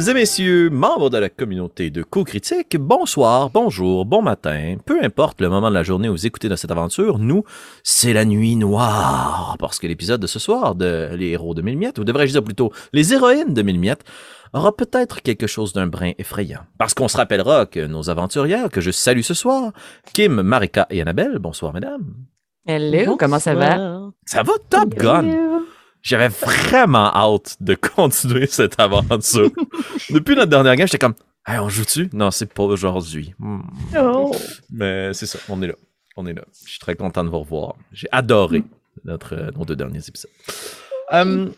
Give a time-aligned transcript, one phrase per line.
[0.00, 4.76] Mesdames et messieurs, membres de la communauté de co-critique, bonsoir, bonjour, bon matin.
[4.86, 7.44] Peu importe le moment de la journée où vous écoutez dans cette aventure, nous,
[7.82, 9.56] c'est la nuit noire.
[9.58, 12.72] Parce que l'épisode de ce soir de Les héros de mille ou devrais-je dire plutôt
[12.94, 13.94] les héroïnes de mille
[14.54, 16.60] aura peut-être quelque chose d'un brin effrayant.
[16.78, 19.72] Parce qu'on se rappellera que nos aventurières que je salue ce soir,
[20.14, 22.14] Kim, Marika et Annabelle, bonsoir mesdames.
[22.66, 24.00] Hello, comment ça va?
[24.24, 25.60] Ça va top gun.
[26.02, 29.50] J'avais vraiment hâte de continuer cette aventure.
[30.10, 31.14] Depuis notre dernière game, j'étais comme,
[31.46, 32.08] hey, on joue-tu?
[32.12, 33.34] Non, c'est pas aujourd'hui.
[33.38, 33.60] Hmm.
[33.98, 34.34] Oh.
[34.70, 35.74] Mais c'est ça, on est là.
[36.16, 36.42] On est là.
[36.64, 37.74] Je suis très content de vous revoir.
[37.92, 38.64] J'ai adoré
[39.04, 40.30] notre, euh, nos deux derniers épisodes.
[41.10, 41.52] Hum,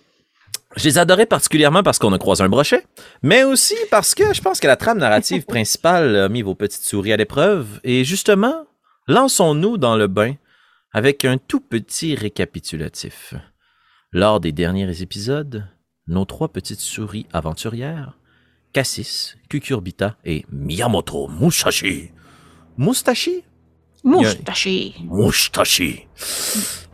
[0.76, 2.84] je les adorais particulièrement parce qu'on a croisé un brochet,
[3.22, 6.84] mais aussi parce que je pense que la trame narrative principale a mis vos petites
[6.84, 7.80] souris à l'épreuve.
[7.84, 8.66] Et justement,
[9.06, 10.34] lançons-nous dans le bain
[10.92, 13.34] avec un tout petit récapitulatif.
[14.14, 15.66] Lors des derniers épisodes,
[16.06, 18.18] nos trois petites souris aventurières,
[18.74, 22.10] Cassis, Kukurbita et Miyamoto Musashi.
[22.76, 23.42] Mustachi?
[24.04, 24.94] Moustachi.
[25.08, 26.06] Mustachi.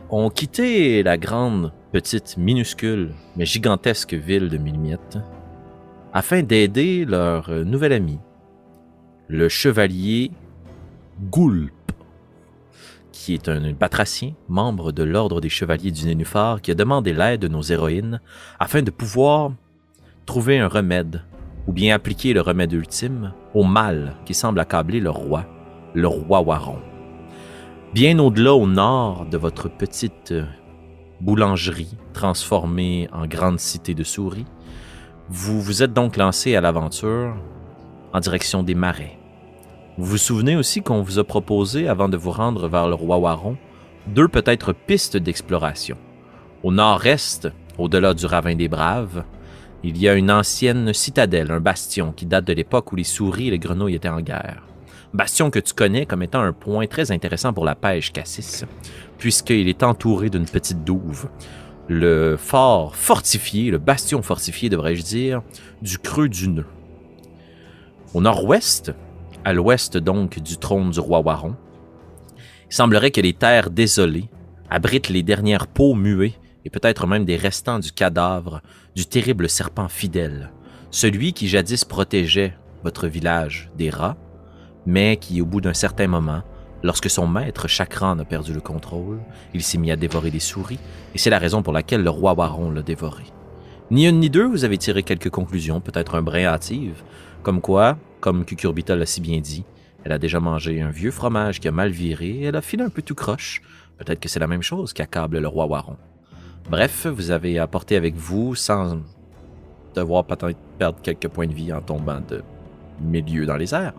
[0.09, 5.17] Ont quitté la grande, petite, minuscule, mais gigantesque ville de Milmiette
[6.13, 8.17] afin d'aider leur nouvel ami,
[9.27, 10.31] le chevalier
[11.29, 11.73] Goulp
[13.19, 17.41] qui est un batracien, membre de l'Ordre des Chevaliers du Nénuphar, qui a demandé l'aide
[17.41, 18.21] de nos héroïnes
[18.59, 19.51] afin de pouvoir
[20.25, 21.23] trouver un remède,
[21.67, 25.45] ou bien appliquer le remède ultime au mal qui semble accabler le roi,
[25.93, 26.79] le roi Waron.
[27.93, 30.33] Bien au-delà au nord de votre petite
[31.19, 34.45] boulangerie transformée en grande cité de souris,
[35.27, 37.35] vous vous êtes donc lancé à l'aventure
[38.13, 39.18] en direction des marais.
[39.99, 43.17] Vous vous souvenez aussi qu'on vous a proposé, avant de vous rendre vers le roi
[43.17, 43.57] Waron,
[44.07, 45.97] deux peut-être pistes d'exploration.
[46.63, 49.25] Au nord-est, au-delà du ravin des Braves,
[49.83, 53.49] il y a une ancienne citadelle, un bastion qui date de l'époque où les souris
[53.49, 54.63] et les grenouilles étaient en guerre.
[55.13, 58.63] Bastion que tu connais comme étant un point très intéressant pour la pêche cassis,
[59.17, 61.27] puisqu'il est entouré d'une petite douve.
[61.89, 65.41] Le fort fortifié, le bastion fortifié devrais-je dire,
[65.81, 66.67] du creux du nœud.
[68.13, 68.93] Au nord-ouest,
[69.45, 71.55] à l'ouest donc du trône du roi Waron.
[72.69, 74.29] Il semblerait que les terres désolées
[74.69, 76.35] abritent les dernières peaux muées
[76.65, 78.61] et peut-être même des restants du cadavre
[78.95, 80.51] du terrible serpent fidèle,
[80.91, 84.17] celui qui jadis protégeait votre village des rats,
[84.85, 86.43] mais qui, au bout d'un certain moment,
[86.83, 89.19] lorsque son maître Chakran a perdu le contrôle,
[89.53, 90.79] il s'est mis à dévorer des souris,
[91.13, 93.23] et c'est la raison pour laquelle le roi Waron l'a dévoré.
[93.91, 97.03] Ni une ni deux, vous avez tiré quelques conclusions, peut-être un brin hâtive,
[97.41, 99.63] comme quoi comme Cucurbita l'a si bien dit,
[100.03, 102.83] elle a déjà mangé un vieux fromage qui a mal viré et elle a filé
[102.83, 103.61] un peu tout croche.
[103.97, 105.97] Peut-être que c'est la même chose qui accable le roi Waron.
[106.69, 108.99] Bref, vous avez apporté avec vous, sans
[109.95, 112.43] devoir peut-être perdre quelques points de vie en tombant de
[113.01, 113.93] milieu dans les airs,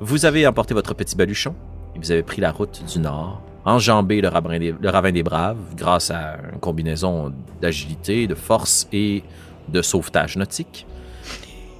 [0.00, 1.54] vous avez emporté votre petit baluchon
[1.94, 5.58] et vous avez pris la route du nord, enjambé le des, le ravin des Braves
[5.76, 9.22] grâce à une combinaison d'agilité, de force et
[9.68, 10.86] de sauvetage nautique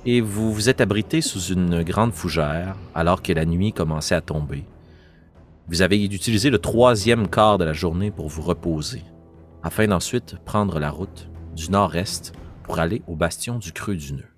[0.07, 4.21] et vous vous êtes abrité sous une grande fougère alors que la nuit commençait à
[4.21, 4.65] tomber.
[5.69, 9.03] Vous avez utilisé le troisième quart de la journée pour vous reposer,
[9.63, 12.33] afin d'ensuite prendre la route du nord-est
[12.63, 14.29] pour aller au bastion du Creux du Nœud.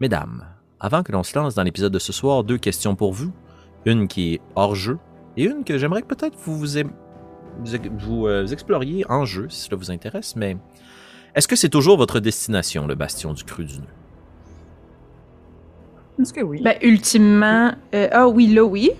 [0.00, 0.44] Mesdames,
[0.78, 3.32] avant que l'on se lance dans l'épisode de ce soir, deux questions pour vous.
[3.86, 4.98] Une qui est hors jeu
[5.36, 9.90] et une que j'aimerais que peut-être vous vous, euh, exploriez en jeu si cela vous
[9.90, 10.56] intéresse, mais
[11.34, 13.86] est-ce que c'est toujours votre destination, le bastion du Creux du Nœud?
[16.20, 16.62] Est-ce que oui?
[16.62, 18.90] Ben, ultimement, euh, ah oui, là, oui.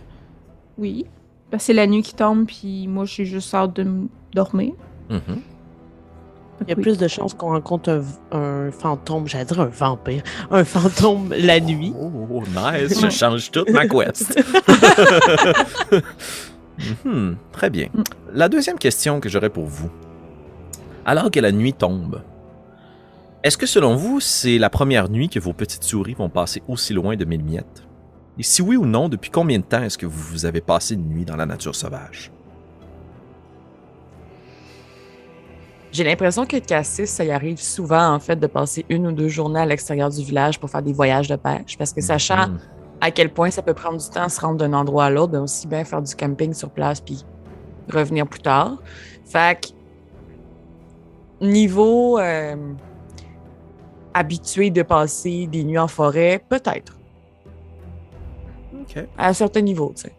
[0.78, 1.06] Oui.
[1.50, 3.86] Ben, c'est la nuit qui tombe, puis moi, j'ai juste hâte de
[4.34, 4.72] dormir.
[5.10, 5.38] Mm-hmm.
[6.62, 8.02] Il y a plus de chances qu'on rencontre
[8.32, 11.92] un, fantôme, j'allais dire un vampire, un fantôme la nuit.
[11.98, 14.38] Oh, nice, je change toute ma quest.
[16.78, 17.36] Mm-hmm.
[17.52, 17.88] Très bien.
[18.34, 19.88] La deuxième question que j'aurais pour vous.
[21.06, 22.20] Alors que la nuit tombe,
[23.46, 26.92] est-ce que selon vous, c'est la première nuit que vos petites souris vont passer aussi
[26.92, 27.84] loin de mes miettes?
[28.40, 31.08] Et si oui ou non, depuis combien de temps est-ce que vous avez passé une
[31.08, 32.32] nuit dans la nature sauvage?
[35.92, 39.28] J'ai l'impression que Cassis, ça y arrive souvent, en fait, de passer une ou deux
[39.28, 41.78] journées à l'extérieur du village pour faire des voyages de pêche.
[41.78, 42.58] Parce que sachant mhm.
[43.00, 45.30] à quel point ça peut prendre du temps à se rendre d'un endroit à l'autre,
[45.30, 47.24] ben aussi bien faire du camping sur place puis
[47.88, 48.78] revenir plus tard.
[49.24, 49.70] Fait
[51.40, 52.56] que, niveau euh,
[54.16, 56.96] habitué de passer des nuits en forêt, peut-être.
[59.18, 60.12] À un certain niveau, tu sais.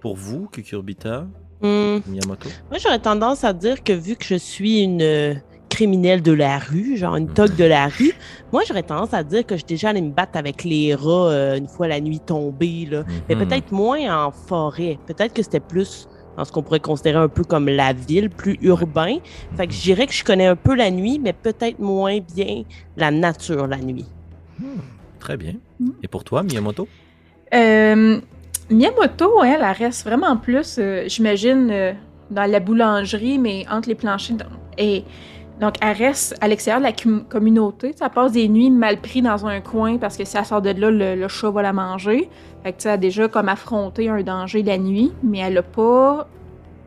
[0.00, 1.26] Pour vous, Kukurbita,
[1.62, 1.98] hmm.
[2.06, 2.48] Miyamoto?
[2.70, 5.34] Moi, j'aurais tendance à dire que vu que je suis une euh,
[5.68, 8.12] criminel de la rue, genre une toque de la rue.
[8.52, 11.56] Moi, j'aurais tendance à dire que j'étais déjà allé me battre avec les rats euh,
[11.56, 13.04] une fois la nuit tombée, là.
[13.28, 13.48] mais Mhm.
[13.48, 14.98] peut-être moins en forêt.
[15.06, 18.58] Peut-être que c'était plus dans ce qu'on pourrait considérer un peu comme la ville, plus
[18.62, 19.18] urbain.
[19.56, 22.62] Fait que je dirais que je connais un peu la nuit, mais peut-être moins bien
[22.96, 24.06] la nature la nuit.
[25.18, 25.54] Très bien.
[25.78, 25.90] Mm.
[26.02, 26.88] Et pour toi, Miyamoto?
[27.54, 28.20] Euh,
[28.70, 31.92] Miyamoto, elle, elle reste vraiment plus, euh, j'imagine, euh,
[32.30, 34.36] dans la boulangerie, mais entre les planchers.
[34.36, 34.46] dans-
[34.78, 35.04] Et
[35.62, 37.92] donc, elle reste à l'extérieur de la com- communauté.
[37.96, 40.70] Ça passe des nuits mal pris dans un coin parce que si elle sort de
[40.70, 42.28] là, le, chat va la manger.
[42.64, 46.26] Fait que, elle a déjà comme affronté un danger la nuit, mais elle a pas.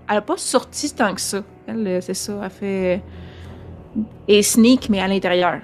[0.09, 1.41] Elle a pas sorti tant que ça.
[1.67, 3.01] Elle, euh, c'est ça, elle fait.
[4.27, 5.61] Et sneak, mais à l'intérieur.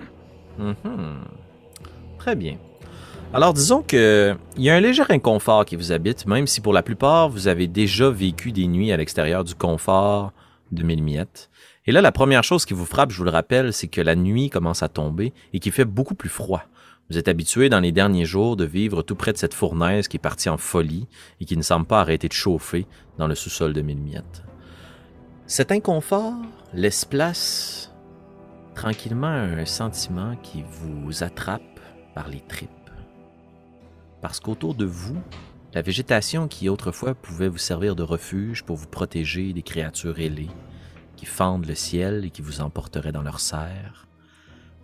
[0.58, 1.26] Mhm.
[2.18, 2.56] Très bien.
[3.34, 6.72] Alors disons que il y a un léger inconfort qui vous habite, même si pour
[6.72, 10.32] la plupart vous avez déjà vécu des nuits à l'extérieur du confort
[10.72, 11.50] de mille miettes.
[11.92, 14.16] Et là, la première chose qui vous frappe, je vous le rappelle, c'est que la
[14.16, 16.64] nuit commence à tomber et qu'il fait beaucoup plus froid.
[17.10, 20.16] Vous êtes habitué dans les derniers jours de vivre tout près de cette fournaise qui
[20.16, 21.10] est partie en folie
[21.42, 24.42] et qui ne semble pas arrêter de chauffer dans le sous-sol de mille miettes.
[25.48, 26.36] Cet inconfort
[26.74, 27.92] laisse place
[28.74, 31.82] tranquillement à un sentiment qui vous attrape
[32.16, 32.70] par les tripes.
[34.22, 35.22] Parce qu'autour de vous,
[35.74, 40.52] la végétation qui autrefois pouvait vous servir de refuge pour vous protéger des créatures ailées
[41.22, 44.08] qui fendent le ciel et qui vous emporteraient dans leurs serres,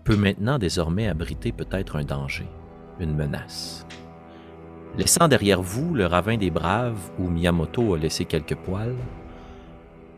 [0.04, 2.48] peut maintenant désormais abriter peut-être un danger,
[3.00, 3.88] une menace.
[5.00, 8.96] Laissant derrière vous le ravin des braves où Miyamoto a laissé quelques poils,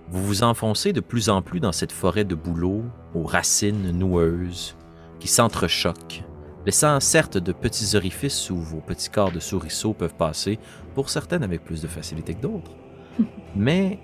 [0.10, 2.84] vous vous enfoncez de plus en plus dans cette forêt de bouleaux
[3.16, 4.76] aux racines noueuses
[5.22, 6.26] qui s'entrechoquent,
[6.66, 10.60] laissant certes de petits orifices où vos petits corps de souriceaux peuvent passer,
[10.96, 12.76] pour certaines avec plus de facilité que d'autres.
[13.56, 14.00] Mais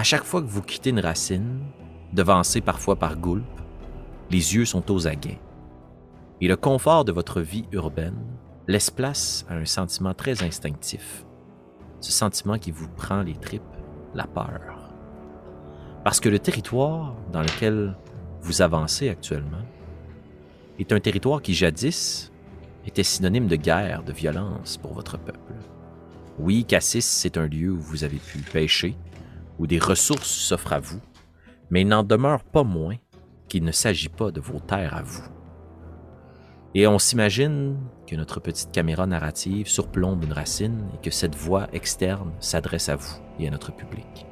[0.00, 1.60] à chaque fois que vous quittez une racine,
[2.14, 3.60] devancé parfois par goulpe,
[4.30, 5.38] les yeux sont aux aguets.
[6.40, 8.24] Et le confort de votre vie urbaine
[8.66, 11.26] laisse place à un sentiment très instinctif.
[12.00, 13.76] Ce sentiment qui vous prend les tripes,
[14.14, 14.90] la peur.
[16.02, 17.94] Parce que le territoire dans lequel
[18.40, 19.66] vous avancez actuellement
[20.78, 22.32] est un territoire qui jadis
[22.86, 25.52] était synonyme de guerre, de violence pour votre peuple.
[26.38, 28.96] Oui, Cassis, c'est un lieu où vous avez pu pêcher,
[29.60, 31.02] où des ressources s'offrent à vous,
[31.68, 32.96] mais il n'en demeure pas moins
[33.46, 35.22] qu'il ne s'agit pas de vos terres à vous.
[36.74, 37.76] Et on s'imagine
[38.06, 42.96] que notre petite caméra narrative surplombe une racine et que cette voix externe s'adresse à
[42.96, 44.26] vous et à notre public.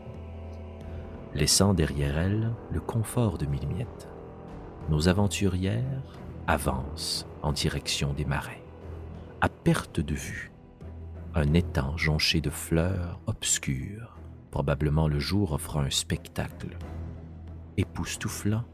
[1.34, 4.08] Laissant derrière elle le confort de Millimiettes,
[4.88, 6.02] nos aventurières
[6.46, 8.62] avancent en direction des marais.
[9.42, 10.52] À perte de vue,
[11.34, 14.17] un étang jonché de fleurs obscures,
[14.50, 16.76] probablement le jour offrant un spectacle.
[17.76, 18.64] Époustouflant,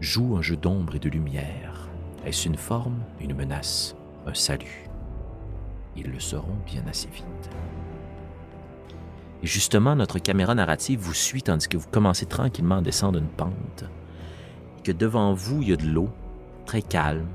[0.00, 1.88] joue un jeu d'ombre et de lumière.
[2.24, 4.88] Est-ce une forme, une menace, un salut?
[5.96, 7.50] Ils le sauront bien assez vite.
[9.42, 13.28] Et justement, notre caméra narrative vous suit tandis que vous commencez tranquillement à descendre une
[13.28, 13.84] pente.
[14.78, 16.10] Et que devant vous, il y a de l'eau,
[16.64, 17.26] très calme,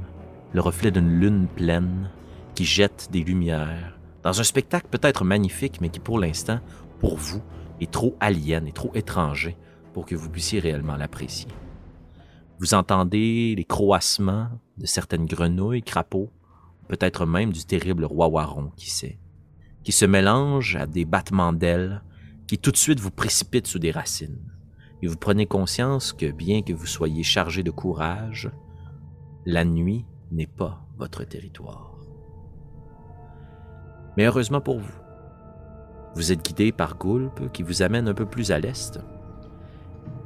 [0.53, 2.09] le reflet d'une lune pleine
[2.55, 6.59] qui jette des lumières, dans un spectacle peut-être magnifique, mais qui pour l'instant,
[6.99, 7.41] pour vous,
[7.79, 9.55] est trop alien et trop étranger
[9.93, 11.49] pour que vous puissiez réellement l'apprécier.
[12.59, 16.31] Vous entendez les croassements de certaines grenouilles, crapauds,
[16.87, 19.19] peut-être même du terrible roi Waron, qui sait,
[19.83, 22.01] qui se mélangent à des battements d'ailes
[22.47, 24.39] qui tout de suite vous précipitent sous des racines.
[25.01, 28.49] Et vous prenez conscience que bien que vous soyez chargé de courage,
[29.45, 31.97] la nuit n'est pas votre territoire.
[34.15, 34.99] Mais heureusement pour vous,
[36.17, 38.99] vous êtes guidé par Goulpe qui vous amène un peu plus à l'est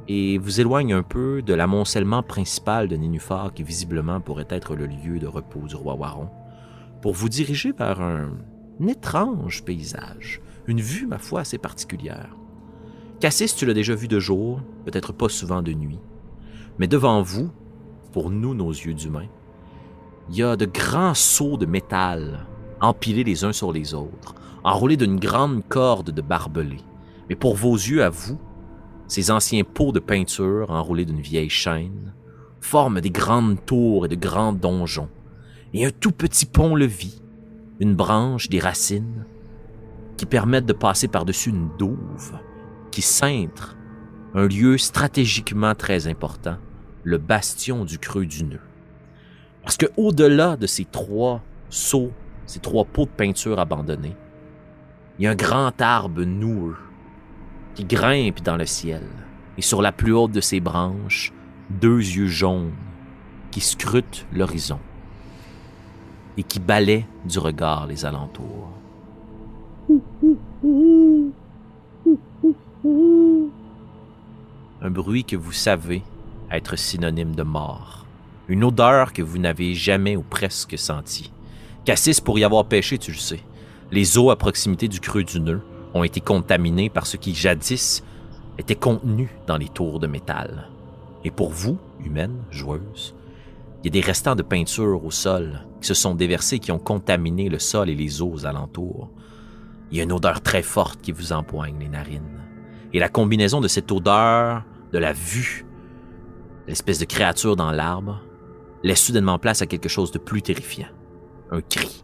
[0.08, 4.86] et vous éloigne un peu de l'amoncellement principal de Nénuphar qui visiblement pourrait être le
[4.86, 6.30] lieu de repos du roi Waron
[7.02, 8.30] pour vous diriger vers un,
[8.88, 12.38] étrange paysage, une vue ma foi assez particulière.
[13.20, 16.00] Cassis, tu l'as déjà vu de jour, peut-être pas souvent de nuit,
[16.78, 17.50] mais devant vous,
[18.12, 19.28] pour nous nos yeux d'humains,
[20.30, 22.46] il y a de grands seaux de métal
[22.80, 24.34] empilés les uns sur les autres,
[24.64, 26.84] enroulés d'une grande corde de barbelés.
[27.28, 28.38] Mais pour vos yeux à vous,
[29.08, 32.14] ces anciens pots de peinture enroulés d'une vieille chaîne
[32.60, 35.08] forment des grandes tours et de grands donjons,
[35.74, 37.22] et un tout petit pont-levis,
[37.80, 39.26] une branche, des racines,
[40.16, 42.38] qui permettent de passer par-dessus une douve
[42.92, 43.76] qui cintre
[44.34, 46.56] un lieu stratégiquement très important,
[47.02, 48.60] le bastion du creux du nœud.
[49.62, 52.12] Parce que au-delà de ces trois seaux,
[52.46, 54.16] ces trois pots de peinture abandonnés,
[55.22, 56.76] y a un grand arbre noueux
[57.74, 59.04] qui grimpe dans le ciel,
[59.56, 61.32] et sur la plus haute de ses branches,
[61.70, 62.72] deux yeux jaunes
[63.52, 64.80] qui scrutent l'horizon
[66.36, 68.70] et qui balaient du regard les alentours.
[74.80, 76.02] Un bruit que vous savez
[76.50, 78.06] être synonyme de mort.
[78.48, 81.32] Une odeur que vous n'avez jamais ou presque sentie.
[81.84, 83.40] Cassis, pour y avoir pêché, tu le sais.
[83.92, 85.60] Les eaux à proximité du creux du nœud
[85.92, 88.02] ont été contaminées par ce qui jadis
[88.56, 90.70] était contenu dans les tours de métal.
[91.24, 93.14] Et pour vous, humaines, joueuses,
[93.84, 96.78] il y a des restants de peinture au sol qui se sont déversés qui ont
[96.78, 99.10] contaminé le sol et les eaux alentours.
[99.90, 102.40] Il y a une odeur très forte qui vous empoigne les narines.
[102.94, 105.66] Et la combinaison de cette odeur, de la vue,
[106.66, 108.22] l'espèce de créature dans l'arbre,
[108.82, 110.88] laisse soudainement place à quelque chose de plus terrifiant.
[111.50, 112.02] Un cri.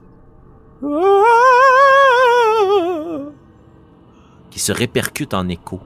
[4.50, 5.80] Qui se répercute en écho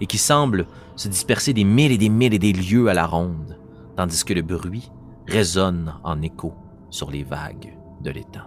[0.00, 3.06] et qui semble se disperser des mille et des mille et des lieues à la
[3.06, 3.58] ronde,
[3.96, 4.90] tandis que le bruit
[5.26, 6.54] résonne en écho
[6.90, 8.46] sur les vagues de l'étang.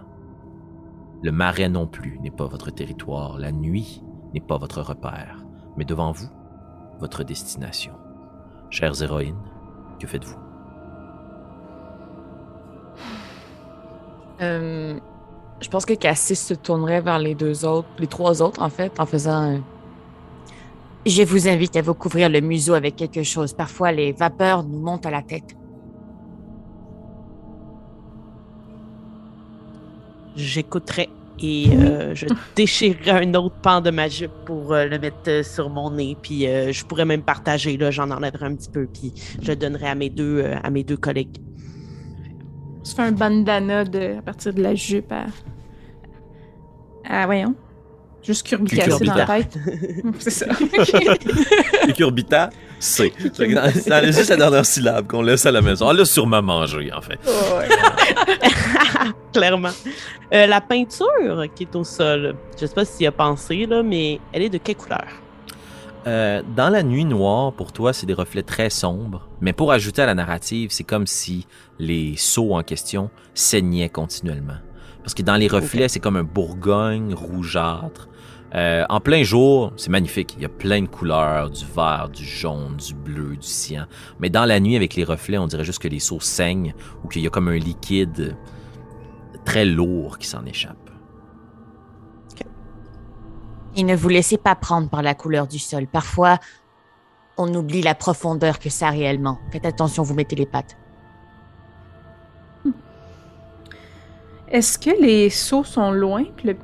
[1.22, 4.02] Le marais non plus n'est pas votre territoire, la nuit
[4.34, 5.44] n'est pas votre repère,
[5.76, 6.28] mais devant vous,
[6.98, 7.92] votre destination.
[8.70, 9.36] Chères héroïnes,
[10.00, 10.38] que faites-vous?
[14.40, 14.98] Euh,
[15.60, 18.98] je pense que Cassis se tournerait vers les deux autres, les trois autres en fait,
[18.98, 19.60] en faisant un...
[21.04, 23.52] Je vous invite à vous couvrir le museau avec quelque chose.
[23.52, 25.56] Parfois, les vapeurs nous montent à la tête.
[30.36, 31.08] J'écouterai
[31.40, 35.42] et euh, je déchirerai un autre pan de ma jupe pour euh, le mettre euh,
[35.42, 36.16] sur mon nez.
[36.22, 39.56] Puis euh, je pourrais même partager, là, j'en enlèverai un petit peu, puis je le
[39.56, 41.36] donnerai à mes deux, à mes deux collègues.
[42.82, 45.26] On se fait un bandana de, à partir de la jupe à.
[47.08, 47.54] Ah, voyons.
[48.22, 49.58] Juste curbicacé dans la tête.
[50.18, 50.46] C'est ça.
[51.86, 53.12] Cucurbita, c'est.
[53.36, 55.90] Dans juste la dernière syllabe qu'on laisse à la maison.
[55.90, 57.18] Elle l'a sûrement mangé, en fait.
[59.32, 59.70] Clairement.
[60.32, 63.66] Euh, la peinture qui est au sol, je sais pas si tu y as pensé,
[63.66, 65.06] là, mais elle est de quelle couleur?
[66.06, 70.02] Euh, dans la nuit noire, pour toi, c'est des reflets très sombres, mais pour ajouter
[70.02, 71.46] à la narrative, c'est comme si
[71.78, 74.58] les seaux en question saignaient continuellement.
[75.02, 78.08] Parce que dans les reflets, c'est comme un bourgogne rougeâtre.
[78.54, 80.34] Euh, en plein jour, c'est magnifique.
[80.36, 83.86] Il y a plein de couleurs, du vert, du jaune, du bleu, du cyan.
[84.20, 87.08] Mais dans la nuit, avec les reflets, on dirait juste que les seaux saignent ou
[87.08, 88.36] qu'il y a comme un liquide
[89.44, 90.91] très lourd qui s'en échappe.
[93.76, 95.86] Et ne vous laissez pas prendre par la couleur du sol.
[95.86, 96.38] Parfois,
[97.38, 99.38] on oublie la profondeur que ça a réellement.
[99.50, 100.76] Faites attention, vous mettez les pattes.
[104.48, 106.24] Est-ce que les seaux sont loin?
[106.44, 106.56] Le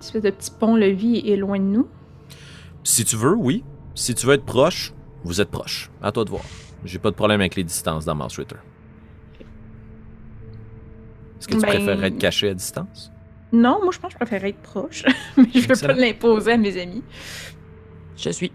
[0.00, 1.88] espèce de petit pont-levis est loin de nous?
[2.84, 3.64] Si tu veux, oui.
[3.94, 4.92] Si tu veux être proche,
[5.24, 5.90] vous êtes proche.
[6.00, 6.42] À toi de voir.
[6.84, 8.56] J'ai pas de problème avec les distances dans Mouse Ritter.
[11.38, 13.10] Est-ce que tu Ben- préfères être caché à distance?
[13.52, 15.04] Non, moi je pense que je préfère être proche.
[15.36, 17.02] Mais je veux pas l'imposer à mes amis.
[18.16, 18.52] Je suis.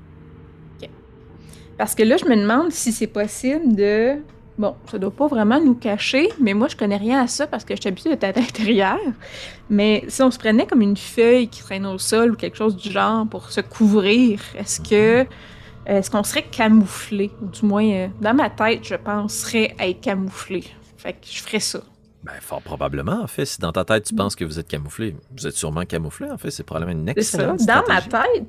[1.77, 4.15] Parce que là, je me demande si c'est possible de.
[4.57, 7.63] Bon, ça doit pas vraiment nous cacher, mais moi, je connais rien à ça parce
[7.63, 8.97] que je suis habituée d'être à l'intérieur.
[9.69, 12.75] Mais si on se prenait comme une feuille qui traîne au sol ou quelque chose
[12.75, 15.27] du genre pour se couvrir, est-ce que.
[15.85, 17.31] Est-ce qu'on serait camouflé?
[17.41, 20.65] Ou du moins, euh, dans ma tête, je penserais être camouflé.
[20.97, 21.79] Fait que je ferais ça.
[22.23, 23.45] Ben, fort probablement, en fait.
[23.45, 26.37] Si dans ta tête, tu penses que vous êtes camouflé, vous êtes sûrement camouflé, en
[26.37, 26.51] fait.
[26.51, 27.37] C'est probablement une C'est ça.
[27.55, 28.45] excellente Dans ma tête.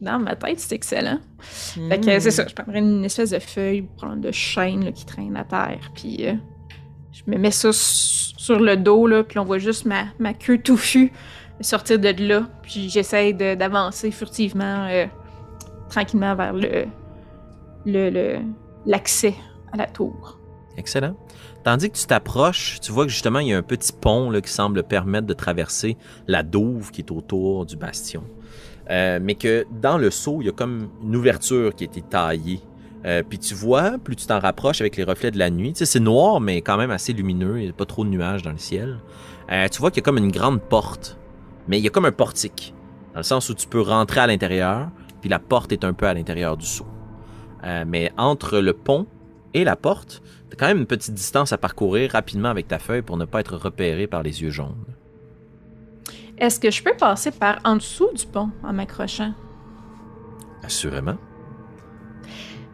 [0.00, 1.18] Dans ma tête, c'est excellent.
[1.40, 5.04] Fait que c'est ça, je prendrais une espèce de feuille, prendre de chaîne là, qui
[5.06, 6.32] traîne à terre, puis euh,
[7.12, 10.58] je me mets ça sur le dos, là, puis on voit juste ma, ma queue
[10.58, 11.12] touffue
[11.60, 15.06] sortir de là, puis j'essaie d'avancer furtivement, euh,
[15.88, 16.86] tranquillement vers le
[17.86, 18.40] le- le-
[18.86, 19.34] l'accès
[19.72, 20.40] à la tour.
[20.76, 21.16] Excellent.
[21.64, 24.40] Tandis que tu t'approches, tu vois que justement, il y a un petit pont là,
[24.40, 28.24] qui semble permettre de traverser la douve qui est autour du bastion.
[28.90, 32.02] Euh, mais que dans le seau, il y a comme une ouverture qui a été
[32.02, 32.60] taillée.
[33.04, 35.78] Euh, puis tu vois, plus tu t'en rapproches avec les reflets de la nuit, tu
[35.78, 38.42] sais, c'est noir, mais quand même assez lumineux, il n'y a pas trop de nuages
[38.42, 38.98] dans le ciel.
[39.50, 41.18] Euh, tu vois qu'il y a comme une grande porte,
[41.66, 42.74] mais il y a comme un portique,
[43.12, 44.88] dans le sens où tu peux rentrer à l'intérieur,
[45.20, 46.86] puis la porte est un peu à l'intérieur du seau.
[47.64, 49.06] Euh, mais entre le pont
[49.54, 50.22] et la porte,
[50.56, 53.56] quand même une petite distance à parcourir rapidement avec ta feuille pour ne pas être
[53.56, 54.84] repéré par les yeux jaunes.
[56.38, 59.32] Est-ce que je peux passer par en dessous du pont en m'accrochant?
[60.62, 61.16] Assurément.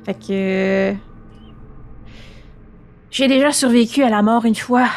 [0.05, 0.95] Fait que.
[3.11, 4.89] J'ai déjà survécu à la mort une fois.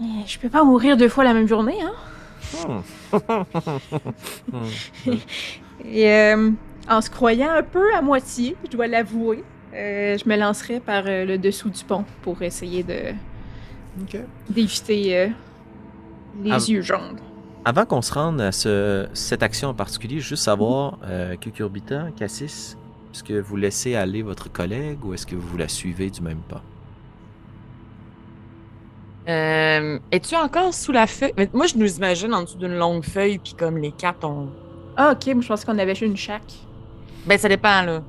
[0.00, 1.94] Euh, Je peux pas mourir deux fois la même journée, hein?
[2.66, 2.80] Hmm.
[5.84, 6.50] Et euh,
[6.88, 9.42] en se croyant un peu à moitié, je dois l'avouer,
[9.76, 13.12] euh, je me lancerai par euh, le dessous du pont pour essayer de
[14.50, 15.28] d'éviter euh,
[16.42, 17.16] les yeux jaunes.
[17.64, 22.76] Avant qu'on se rende à ce- cette action en particulier, juste savoir, euh, Cucurbita, Cassis,
[23.12, 26.42] est-ce que vous laissez aller votre collègue ou est-ce que vous la suivez du même
[26.48, 26.62] pas?
[29.28, 31.32] Euh, Es-tu encore sous la feuille?
[31.36, 34.48] Mais moi, je nous imagine en dessous d'une longue feuille, puis comme les quatre ont.
[34.96, 36.52] Ah, ok, moi je pensais qu'on avait juste une chaque.
[37.26, 38.02] Ben, ça dépend, là.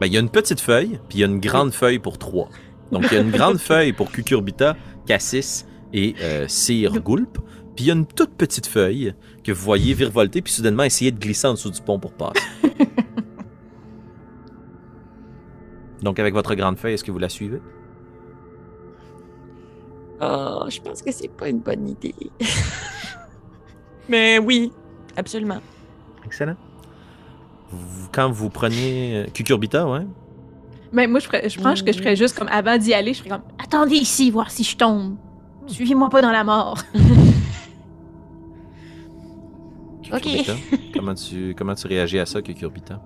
[0.00, 2.18] Ben, il y a une petite feuille, puis il y a une grande feuille pour
[2.18, 2.48] trois.
[2.90, 7.38] Donc, il y a une grande feuille pour Cucurbita, Cassis et euh, Sir Gulp.
[7.76, 11.10] Puis il y a une toute petite feuille que vous voyez virevolter, puis soudainement essayer
[11.10, 12.40] de glisser en dessous du pont pour passer.
[16.02, 17.60] Donc, avec votre grande feuille, est-ce que vous la suivez?
[20.20, 22.14] Oh, je pense que c'est pas une bonne idée.
[24.08, 24.72] Mais oui,
[25.16, 25.60] absolument.
[26.24, 26.56] Excellent.
[27.72, 30.06] Vous- quand vous prenez euh, Cucurbita, ouais.
[30.92, 33.18] Mais moi, je, ferais- je pense que je ferais juste comme avant d'y aller, je
[33.20, 35.16] ferais comme Attendez ici, voir si je tombe.
[35.66, 36.78] Suivez-moi pas dans la mort.
[40.02, 40.54] Cucurbita,
[40.92, 43.00] comment, tu, comment tu réagis à ça, Cucurbita?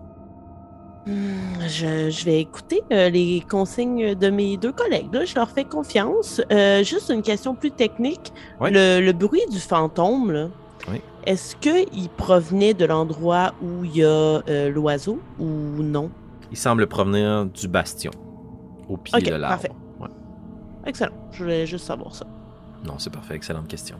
[1.06, 5.12] Hmm, Je, je vais écouter euh, les consignes de mes deux collègues.
[5.12, 5.24] Là.
[5.24, 6.40] Je leur fais confiance.
[6.50, 8.32] Euh, juste une question plus technique.
[8.60, 8.70] Ouais.
[8.72, 10.48] Le, le bruit du fantôme, là,
[10.90, 11.00] Oui.
[11.26, 16.10] Est-ce qu'il provenait de l'endroit où il y a euh, l'oiseau ou non?
[16.52, 18.12] Il semble provenir du bastion,
[18.88, 19.48] au pied de l'arbre.
[19.48, 19.72] parfait.
[20.00, 20.08] Ouais.
[20.86, 21.12] Excellent.
[21.32, 22.26] Je voulais juste savoir ça.
[22.84, 23.34] Non, c'est parfait.
[23.34, 23.96] Excellente question.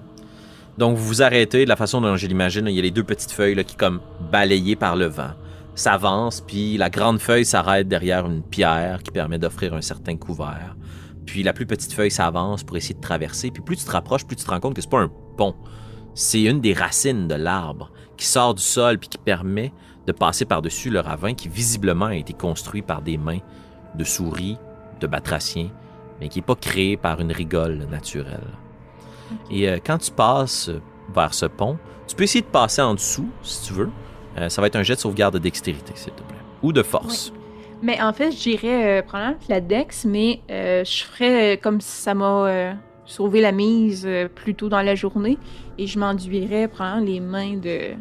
[0.78, 1.64] Donc, vous vous arrêtez.
[1.64, 3.74] De la façon dont je l'imagine, il y a les deux petites feuilles là, qui,
[3.74, 4.00] comme
[4.30, 5.30] balayées par le vent,
[5.74, 10.76] s'avancent, puis la grande feuille s'arrête derrière une pierre qui permet d'offrir un certain couvert.
[11.26, 13.50] Puis la plus petite feuille s'avance pour essayer de traverser.
[13.50, 15.54] Puis plus tu te rapproches, plus tu te rends compte que c'est pas un pont.
[16.18, 19.70] C'est une des racines de l'arbre qui sort du sol puis qui permet
[20.06, 23.40] de passer par-dessus le ravin qui visiblement a été construit par des mains
[23.94, 24.56] de souris,
[24.98, 25.68] de batraciens,
[26.18, 28.48] mais qui n'est pas créé par une rigole naturelle.
[29.50, 30.70] Et euh, quand tu passes
[31.14, 31.76] vers ce pont,
[32.08, 33.90] tu peux essayer de passer en dessous, si tu veux.
[34.38, 36.38] Euh, ça va être un jet de sauvegarde de dextérité, s'il te plaît.
[36.62, 37.30] Ou de force.
[37.82, 42.14] Mais en fait, je dirais euh, probablement la Dex, mais je ferais comme si ça
[42.14, 42.74] m'a
[43.06, 45.38] sauvé la mise euh, plus tôt dans la journée
[45.78, 47.94] et je m'enduirais probablement les mains de,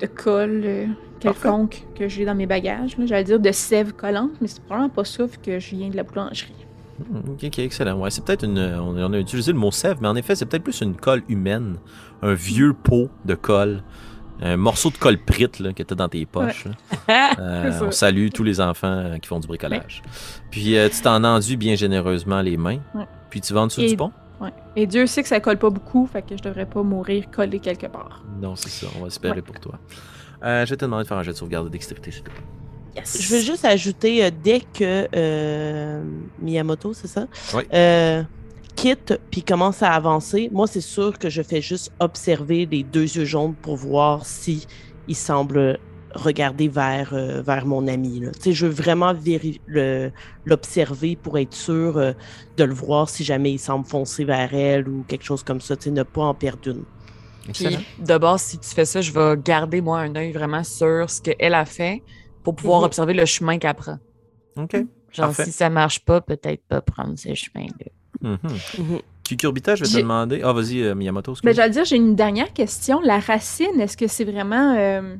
[0.00, 0.86] de colle euh,
[1.20, 2.96] quelconque que j'ai dans mes bagages.
[3.04, 5.96] J'allais dire de sève collante, mais c'est probablement pas ça vu que je viens de
[5.96, 6.52] la boulangerie.
[6.98, 7.98] Hmm, Ok, ok, excellent.
[8.00, 8.58] Ouais, c'est peut-être une.
[8.58, 11.22] On, on a utilisé le mot sève, mais en effet, c'est peut-être plus une colle
[11.28, 11.76] humaine.
[12.22, 13.82] Un vieux pot de colle.
[14.40, 16.66] Un morceau de colle prite là, que tu as dans tes poches.
[17.38, 20.02] Euh, on salue tous les enfants qui font du bricolage.
[20.50, 22.78] Puis euh, tu t'en enduis bien généreusement les mains.
[22.94, 23.06] Ouais.
[23.34, 24.12] Puis tu vas en dessous Et- du pont.
[24.40, 24.52] Ouais.
[24.76, 27.58] Et Dieu sait que ça colle pas beaucoup, fait que je devrais pas mourir collé
[27.58, 28.22] quelque part.
[28.40, 28.86] Non, c'est ça.
[28.96, 29.42] On va espérer Ouais.
[29.42, 29.76] pour toi.
[30.44, 32.30] Euh, je vais te demander de faire un jet de sauvegarde de dextérité, s'il te
[32.30, 32.44] plaît.
[32.94, 33.20] Yes.
[33.20, 36.04] Je veux juste ajouter, euh, dès que euh,
[36.40, 37.26] Miyamoto, c'est ça?
[37.54, 37.64] Oui.
[37.74, 38.22] Euh,
[38.76, 43.16] quitte puis commence à avancer, moi, c'est sûr que je fais juste observer les deux
[43.16, 44.64] yeux jaunes pour voir si
[45.08, 45.80] il semble
[46.14, 48.20] regarder vers, euh, vers mon ami.
[48.20, 48.30] là.
[48.32, 49.12] Tu sais, je veux vraiment
[50.46, 52.12] l'observer pour être sûr euh,
[52.56, 55.76] de le voir si jamais il semble foncer vers elle ou quelque chose comme ça.
[55.76, 56.84] Tu sais, ne pas en perdre une.
[57.48, 57.76] Excellent.
[57.96, 61.08] Puis, de base, si tu fais ça, je vais garder, moi, un œil vraiment sur
[61.10, 62.02] ce qu'elle a fait
[62.42, 62.86] pour pouvoir Mhm.
[62.86, 63.98] observer le chemin qu'elle prend.
[64.56, 64.74] OK.
[65.12, 65.44] Genre, Parfait.
[65.44, 67.86] si ça marche pas, peut-être pas prendre ce chemin-là.
[68.20, 68.38] Mhm.
[68.78, 68.98] Mhm.
[69.24, 70.40] Cucurbita, je vais te demander.
[70.44, 71.32] Ah, vas-y, euh, Miyamoto.
[71.32, 71.46] excuse.
[71.46, 73.00] Ben, j'allais dire, j'ai une dernière question.
[73.00, 75.16] La racine, est-ce que c'est vraiment, euh,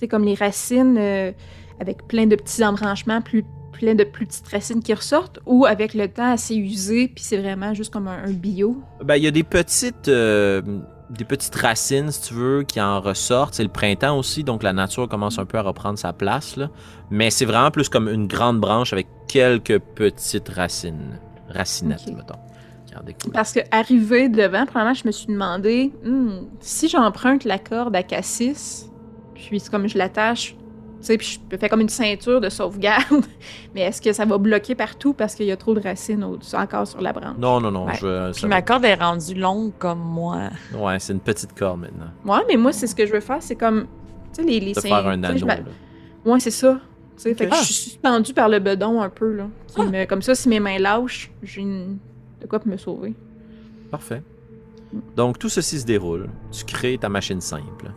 [0.00, 1.32] sais, comme les racines euh,
[1.80, 5.94] avec plein de petits embranchements, plus, plein de plus petites racines qui ressortent, ou avec
[5.94, 8.76] le temps assez usé, puis c'est vraiment juste comme un, un bio?
[9.04, 10.62] Ben, il y a des petites, euh,
[11.10, 13.54] des petites racines, si tu veux, qui en ressortent.
[13.54, 16.56] C'est le printemps aussi, donc la nature commence un peu à reprendre sa place.
[16.56, 16.70] Là.
[17.10, 21.18] Mais c'est vraiment plus comme une grande branche avec quelques petites racines.
[21.48, 22.14] Racinettes, Ok.
[22.16, 22.38] mettons.
[23.32, 28.02] Parce que arrivé devant, probablement, je me suis demandé, Hmm, si j'emprunte la corde à
[28.02, 28.87] cassis,
[29.46, 30.54] puis c'est comme je l'attache,
[31.00, 33.24] tu sais, puis je fais comme une ceinture de sauvegarde,
[33.74, 36.38] mais est-ce que ça va bloquer partout parce qu'il y a trop de racines au-
[36.56, 37.36] encore sur la branche?
[37.38, 37.86] Non, non, non.
[37.86, 37.94] Ouais.
[38.00, 40.50] je- Puis ma corde est rendue longue comme moi.
[40.76, 42.10] Ouais, c'est une petite corde maintenant.
[42.24, 43.82] Ouais, mais moi, c'est ce que je veux faire, c'est comme,
[44.34, 45.46] tu sais, les, les faire un anneau.
[45.46, 45.58] là.
[46.24, 46.80] Ouais, c'est ça.
[47.16, 47.58] Tu sais, fait que Ah.
[47.60, 49.46] je suis suspendue par le bedon un peu, là.
[49.68, 51.98] qui me- comme ça, si mes mains lâchent, j'ai une...
[52.40, 53.14] de quoi pour me sauver.
[53.90, 54.22] Parfait.
[55.16, 56.28] Donc, tout ceci se déroule.
[56.50, 57.90] Tu crées ta machine simple.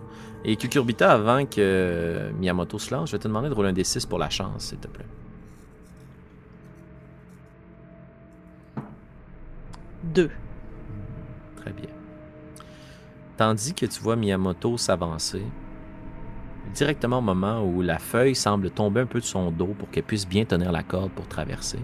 [0.44, 3.74] Et Cucurbita, avant que euh, Miyamoto se lance, je vais te demander de rouler un
[3.74, 5.06] D6 pour la chance, s'il te plaît.
[10.04, 10.32] Deux.
[11.58, 11.90] Très bien.
[13.38, 15.44] Tandis que tu vois Miyamoto s'avancer,
[16.74, 20.04] directement au moment où la feuille semble tomber un peu de son dos pour qu'elle
[20.04, 21.80] puisse bien tenir la corde pour traverser.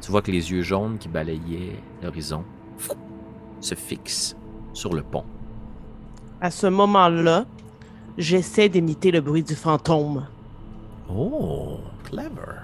[0.00, 2.44] Tu vois que les yeux jaunes qui balayaient l'horizon
[3.60, 4.36] se fixent
[4.72, 5.24] sur le pont.
[6.40, 7.44] À ce moment-là,
[8.18, 10.26] j'essaie d'imiter le bruit du fantôme.
[11.10, 12.60] Oh, clever.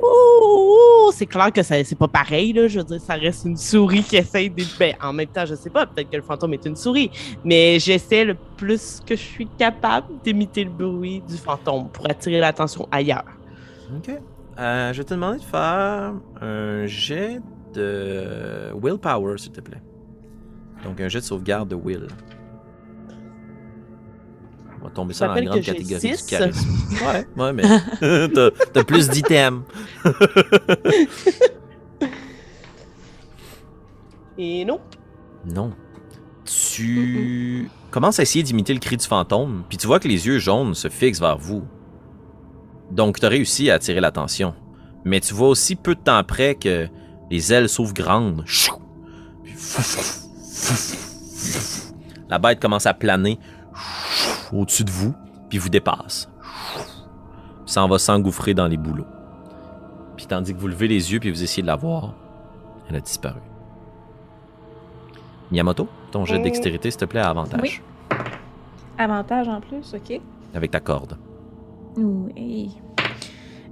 [0.00, 2.66] Oh, c'est clair que ça- c'est pas pareil, là.
[2.68, 4.62] Je veux dire, ça reste une souris qui essaie de.
[4.78, 7.10] Ben, en même temps, je sais pas, peut-être que le fantôme est une souris,
[7.44, 12.40] mais j'essaie le plus que je suis capable d'imiter le bruit du fantôme pour attirer
[12.40, 13.24] l'attention ailleurs.
[13.96, 14.10] Ok.
[14.58, 17.40] Euh, je vais te demander de faire un jet
[17.74, 19.80] de willpower, s'il te plaît.
[20.82, 22.08] Donc un jet de sauvegarde de will.
[24.80, 26.26] On va tomber ça dans la grande catégorie du six.
[26.26, 26.68] charisme.
[27.02, 27.62] Ouais, ouais, mais
[28.72, 29.62] t'as, plus d'items.
[34.38, 34.80] Et non.
[35.46, 35.72] Non.
[36.44, 40.38] Tu commences à essayer d'imiter le cri du fantôme, puis tu vois que les yeux
[40.38, 41.62] jaunes se fixent vers vous.
[42.90, 44.54] Donc, tu as réussi à attirer l'attention.
[45.04, 46.88] Mais tu vois aussi peu de temps après que
[47.30, 48.42] les ailes s'ouvrent grandes.
[48.46, 48.74] Chou!
[49.44, 49.54] Puis.
[52.28, 53.38] La bête commence à planer
[54.52, 55.14] au-dessus de vous,
[55.48, 56.28] puis vous dépasse.
[57.64, 59.06] Puis s'en va s'engouffrer dans les bouleaux.
[60.16, 62.14] Puis tandis que vous levez les yeux puis vous essayez de la voir,
[62.88, 63.40] elle a disparu.
[65.50, 67.60] Miyamoto, ton jet de Euh, dextérité, s'il te plaît, à avantage.
[67.62, 67.80] Oui.
[68.98, 70.20] Avantage en plus, ok.
[70.54, 71.16] Avec ta corde.
[71.96, 72.76] Oui.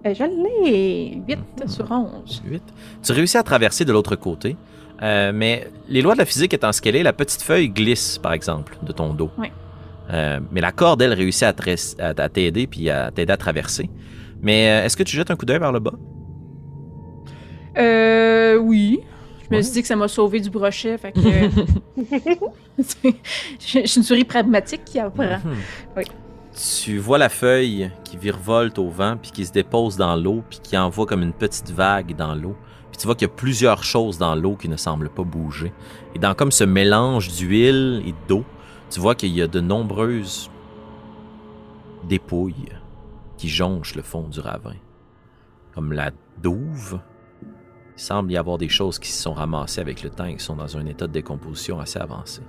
[0.06, 1.22] Euh, je l'ai.
[1.26, 1.68] 8 Mhm.
[1.68, 2.42] sur 11.
[2.44, 2.62] 8.
[3.02, 4.56] Tu réussis à traverser de l'autre côté,
[5.02, 8.18] euh, mais les lois de la physique étant ce qu'elle est, la petite feuille glisse,
[8.18, 9.30] par exemple, de ton dos.
[9.38, 9.48] Oui.
[10.12, 13.88] Euh, mais la corde, elle, réussit à t'aider puis à t'aider à traverser.
[14.42, 15.94] Mais euh, est-ce que tu jettes un coup d'œil vers le bas?
[17.78, 19.00] Euh, oui.
[19.50, 21.20] Je me suis dit que ça m'a sauvé du brochet, fait que.
[22.78, 23.10] je
[23.58, 25.38] je suis une souris pragmatique qui apprend.
[25.44, 25.56] Mhm.
[25.96, 26.04] Oui.
[26.82, 30.58] Tu vois la feuille qui virevolte au vent puis qui se dépose dans l'eau puis
[30.62, 32.56] qui envoie comme une petite vague dans l'eau.
[33.00, 35.72] Tu vois qu'il y a plusieurs choses dans l'eau qui ne semblent pas bouger.
[36.14, 38.44] Et dans comme ce mélange d'huile et d'eau,
[38.90, 40.50] tu vois qu'il y a de nombreuses
[42.04, 42.68] dépouilles
[43.38, 44.76] qui jonchent le fond du ravin.
[45.74, 46.10] Comme la
[46.42, 47.00] douve.
[47.96, 50.44] Il semble y avoir des choses qui se sont ramassées avec le temps et qui
[50.44, 52.42] sont dans un état de décomposition assez avancé.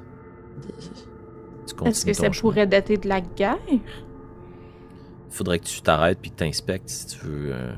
[1.85, 2.41] Est-ce que ça chemin.
[2.41, 3.57] pourrait dater de la guerre?
[5.29, 7.71] faudrait que tu t'arrêtes puis que tu inspectes si tu veux euh,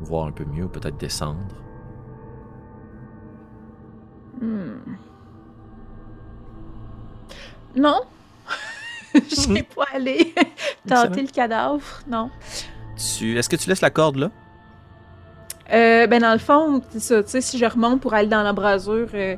[0.00, 1.61] voir un peu mieux, ou peut-être descendre.
[4.42, 4.96] Hmm.
[7.76, 8.00] Non.
[9.14, 10.34] Je n'ai pas allé
[10.88, 12.28] tenter le cadavre, non.
[12.96, 14.30] Tu, est-ce que tu laisses la corde là?
[15.72, 18.42] Euh, ben dans le fond, c'est ça, tu sais, si je remonte pour aller dans
[18.42, 19.36] l'embrasure, euh,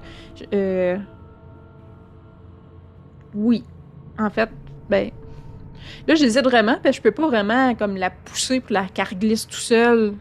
[0.53, 0.97] euh,
[3.35, 3.63] oui.
[4.19, 4.49] En fait,
[4.89, 5.11] ben,
[6.09, 9.19] là, j'hésite vraiment, parce que je peux pas vraiment, comme, la pousser pour la qu'elle
[9.19, 10.15] glisse tout seul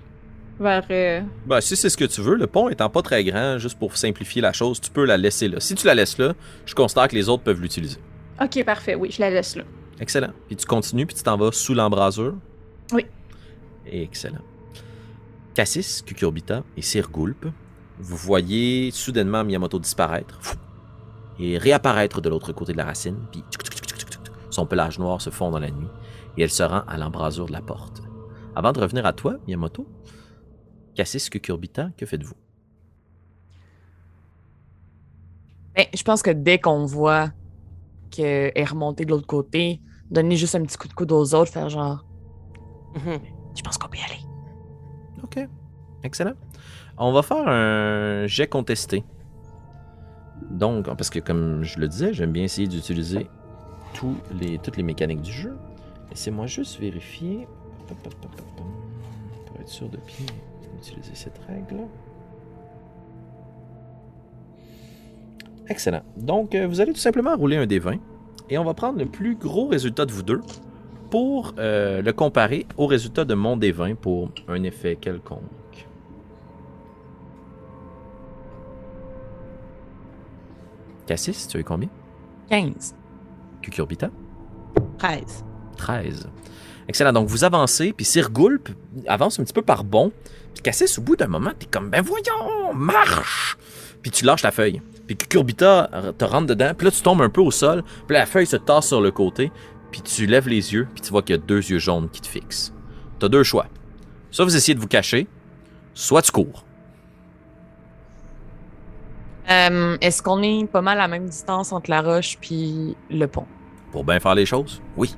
[0.63, 0.84] vers...
[0.89, 3.78] euh, Ben, si c'est ce que tu veux, le pont étant pas très grand, juste
[3.78, 5.60] pour simplifier la chose, tu peux la laisser là.
[5.60, 6.34] Si tu la laisses là,
[6.65, 7.99] je considère que les autres peuvent l'utiliser.
[8.41, 9.63] Ok, parfait, oui, je la laisse là.
[9.99, 10.32] Excellent.
[10.47, 12.34] Puis tu continues, puis tu t'en vas sous l'embrasure.
[12.91, 13.06] Oui.
[13.86, 14.41] Excellent.
[15.54, 17.45] Cassis, Cucurbita et Sir Gulp,
[17.99, 20.39] vous voyez soudainement Miyamoto disparaître
[21.39, 23.43] et réapparaître de l'autre côté de la racine, puis
[24.49, 25.88] son pelage noir se fond dans la nuit,
[26.38, 28.02] et elle se rend à l'embrasure de la porte.
[28.56, 29.88] Avant de revenir à toi, Miyamoto,
[30.96, 32.36] Cassis, Cucurbita, que faites-vous?
[35.76, 37.32] Ben, je pense que dès qu'on voit
[38.12, 41.52] qu'elle est remontée de l'autre côté, donner juste un petit coup de coude aux autres,
[41.52, 42.06] faire genre,
[42.96, 43.20] Mhm.
[43.56, 44.22] je pense qu'on peut y aller.
[45.24, 45.40] OK.
[46.04, 46.34] Excellent.
[46.98, 49.04] On va faire un jet contesté.
[50.52, 53.28] Donc, parce que comme je le disais, j'aime bien essayer d'utiliser
[53.96, 55.58] tous les, toutes les mécaniques du jeu.
[56.10, 57.48] Laissez-moi juste vérifier.
[59.48, 60.28] Pour être sûr de bien
[60.84, 61.88] utiliser cette règle.
[65.69, 66.04] Excellent.
[66.17, 68.00] Donc, euh, vous allez tout simplement rouler un D20
[68.50, 70.41] et on va prendre le plus gros résultat de vous deux
[71.10, 75.41] pour euh, le comparer au résultat de mon D20 pour un effet quelconque.
[81.06, 81.89] Cassis, tu as eu combien?
[82.50, 82.96] 15.
[83.62, 84.10] Cucurbita?
[84.98, 85.46] 13.
[85.78, 86.30] 13.
[86.88, 87.13] Excellent.
[87.13, 88.69] Donc, vous avancez, puis Sir Gulp
[89.08, 90.12] avance un petit peu par bond.
[90.54, 93.58] Puis Cassis, au bout d'un moment, t'es comme, ben voyons, marche!
[94.02, 94.82] Puis tu lâches la feuille.
[95.08, 98.26] Puis Cucurbita te rentre dedans, puis là, tu tombes un peu au sol, puis la
[98.26, 99.52] feuille se tasse sur le côté,
[99.92, 102.22] puis tu lèves les yeux, puis tu vois qu'il y a deux yeux jaunes qui
[102.22, 102.74] te fixent.
[103.20, 103.68] T'as deux choix.
[104.32, 105.28] Soit vous essayez de vous cacher,
[105.94, 106.63] soit tu cours.
[109.50, 113.28] Euh, Est-ce qu'on est pas mal à la même distance entre la roche puis le
[113.28, 113.46] pont?
[113.92, 115.16] Pour bien faire les choses, oui.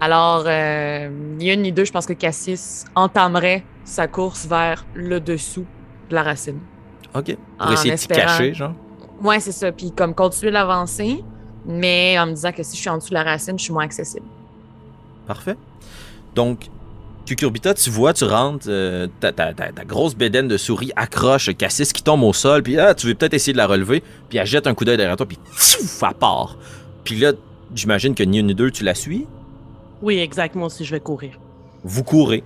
[0.00, 5.20] Alors, euh, ni une ni deux, je pense que Cassis entamerait sa course vers le
[5.20, 5.64] dessous
[6.10, 6.58] de la racine.
[7.14, 7.36] Ok.
[7.58, 8.74] Pour En essayer de t'y espérant- cacher, genre.
[9.22, 9.72] Ouais, c'est ça.
[9.72, 11.24] Puis comme continuer l'avancer,
[11.66, 13.72] mais en me disant que si je suis en dessous de la racine, je suis
[13.72, 14.26] moins accessible.
[15.26, 15.56] Parfait.
[16.34, 16.66] Donc,
[17.26, 21.54] Cucurbita, tu vois, tu rentres, euh, ta, ta- ta- ta grosse bédaine de souris accroche
[21.56, 24.38] Cassis qui tombe au sol, puis ah, tu veux peut-être essayer de la relever, puis
[24.38, 26.56] elle jette un coup d'œil derrière toi, puis tchouf, elle part.
[27.04, 27.32] Puis là,
[27.74, 29.26] j'imagine que ni une ni deux, tu la suis.
[30.00, 31.38] Oui, exactement, si je vais courir.
[31.84, 32.42] Vous courez.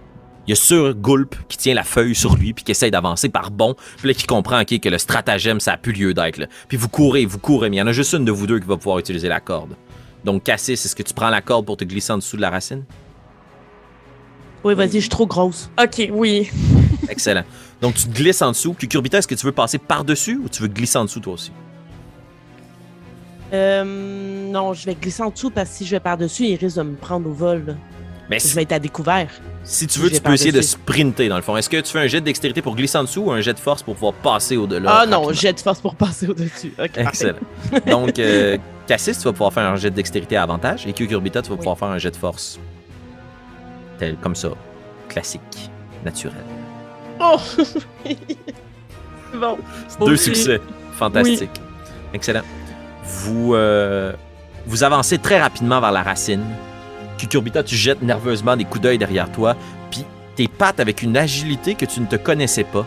[0.47, 3.29] Il y a Sur Gulp qui tient la feuille sur lui, puis qui essaye d'avancer
[3.29, 6.39] par bon, puis là, qui comprend que le stratagème, ça a plus lieu d'être.
[6.39, 6.47] là.
[6.69, 8.59] Puis vous courez, vous courez, mais il y en a juste une de vous deux
[8.59, 9.77] qui va pouvoir utiliser la corde.
[10.25, 12.51] Donc, Cassis, est-ce que tu prends la corde pour te glisser en dessous de la
[12.51, 12.85] racine?
[14.65, 15.71] Oui, vas-y, je suis trop grosse.
[15.81, 16.51] OK, oui.
[17.09, 17.43] Excellent.
[17.81, 18.75] Donc, tu te glisses en dessous.
[18.75, 21.53] Cucurbita, est-ce que tu veux passer par-dessus ou tu veux glisser en dessous toi aussi?
[23.53, 26.77] Euh, non, je vais glisser en dessous parce que si je vais par-dessus, il risque
[26.77, 27.65] de me prendre au vol.
[27.67, 27.75] là.
[28.31, 29.29] Mais Je si, vais être à découvert.
[29.65, 31.57] si tu veux, je tu peux essayer de sprinter dans le fond.
[31.57, 33.53] Est-ce que tu fais un jet de dextérité pour glisser en dessous ou un jet
[33.53, 35.01] de force pour pouvoir passer au-delà?
[35.03, 36.73] ah non, jet de force pour passer au-dessus.
[36.97, 37.37] Excellent.
[37.87, 38.57] Donc, euh,
[38.87, 41.55] Cassis, tu vas pouvoir faire un jet de dextérité à avantage et Cucurbita, tu vas
[41.55, 41.59] Oui.
[41.59, 42.59] pouvoir faire un jet de force.
[43.99, 44.49] Tel comme ça.
[45.09, 45.71] Classique.
[46.05, 46.35] Naturel.
[47.21, 47.37] Oh!
[49.35, 49.59] bon.
[50.07, 50.61] Deux succès.
[50.95, 51.51] Fantastique.
[52.15, 52.43] Excellent.
[53.05, 54.13] Vous, euh,
[54.67, 56.45] vous avancez très rapidement vers la racine.
[57.23, 59.57] Cucurbita, tu jettes nerveusement des coups d'œil derrière toi,
[59.93, 60.05] puis
[60.35, 62.85] tes pattes, avec une agilité que tu ne te connaissais pas,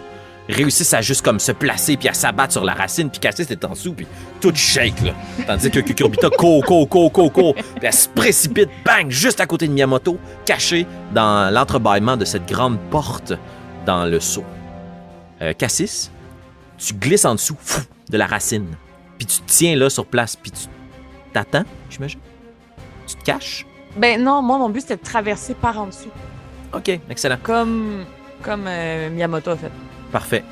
[0.50, 3.63] réussissent à juste comme se placer puis à s'abattre sur la racine, puis Cassis est
[3.63, 4.06] en dessous, puis
[4.41, 5.13] tout shake, là.
[5.48, 9.45] Tandis que Cucurbita court, court, court, court, court, puis elle se précipite, bang, juste à
[9.45, 13.32] côté de Miyamoto, cachée dans l'entrebâillement de cette grande porte
[13.86, 14.43] dans le seau.
[15.41, 16.12] Euh, Cassis,
[16.78, 18.67] tu glisses en dessous fou, de la racine,
[19.17, 20.67] puis tu te tiens là sur place, puis tu
[21.32, 22.19] t'attends, j'imagine?
[23.08, 23.65] Tu te caches?
[23.95, 26.10] Ben non, moi, mon but, c'était de traverser par en dessous.
[26.73, 27.38] Ok, excellent.
[27.41, 28.03] Comme,
[28.41, 29.71] comme euh, Miyamoto a fait.
[30.12, 30.43] Parfait.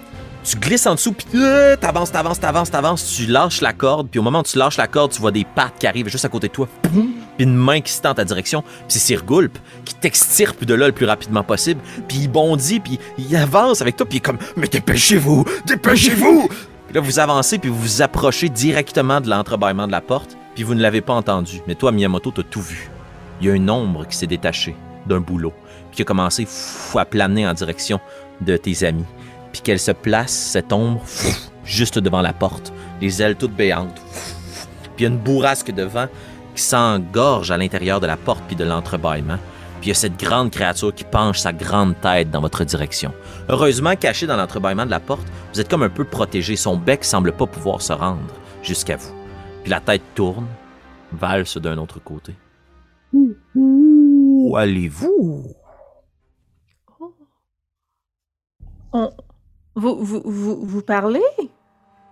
[0.43, 3.15] Tu glisses en dessous, puis euh, t'avances, t'avances, t'avances, t'avances.
[3.15, 5.45] Tu lâches la corde, puis au moment où tu lâches la corde, tu vois des
[5.45, 6.67] pattes qui arrivent juste à côté de toi.
[6.81, 8.61] Puis une main qui se tend en ta direction.
[8.61, 11.81] Puis c'est Sir Gulp qui t'extirpe de là le plus rapidement possible.
[12.09, 16.49] Puis il bondit, puis il avance avec toi, puis il est comme Mais dépêchez-vous, dépêchez-vous
[16.87, 20.63] Puis là, vous avancez, puis vous vous approchez directement de l'entrebâillement de la porte, puis
[20.63, 21.61] vous ne l'avez pas entendu.
[21.67, 22.89] Mais toi, Miyamoto, t'as tout vu.
[23.41, 25.53] Il y a une ombre qui s'est détachée d'un boulot,
[25.89, 26.47] puis qui a commencé
[26.95, 27.99] à planer en direction
[28.41, 29.05] de tes amis
[29.53, 31.01] puis qu'elle se place, cette ombre,
[31.63, 34.01] juste devant la porte, les ailes toutes béantes.
[34.01, 36.07] Puis il y a une bourrasque de vent
[36.55, 39.37] qui s'engorge à l'intérieur de la porte puis de l'entrebâillement.
[39.79, 43.13] Puis il y a cette grande créature qui penche sa grande tête dans votre direction.
[43.49, 46.55] Heureusement, caché dans l'entrebâillement de la porte, vous êtes comme un peu protégé.
[46.55, 49.13] Son bec semble pas pouvoir se rendre jusqu'à vous.
[49.63, 50.47] Puis la tête tourne,
[51.11, 52.33] valse d'un autre côté.
[54.53, 55.45] Où, allez-vous?
[58.93, 59.09] On...
[59.73, 61.23] Vous, vous, vous, vous parlez?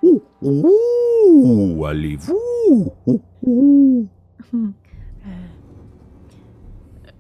[0.02, 2.92] Où, où allez-vous?
[3.06, 4.08] Où, où?
[4.52, 4.72] Hmm.
[5.28, 5.30] Euh,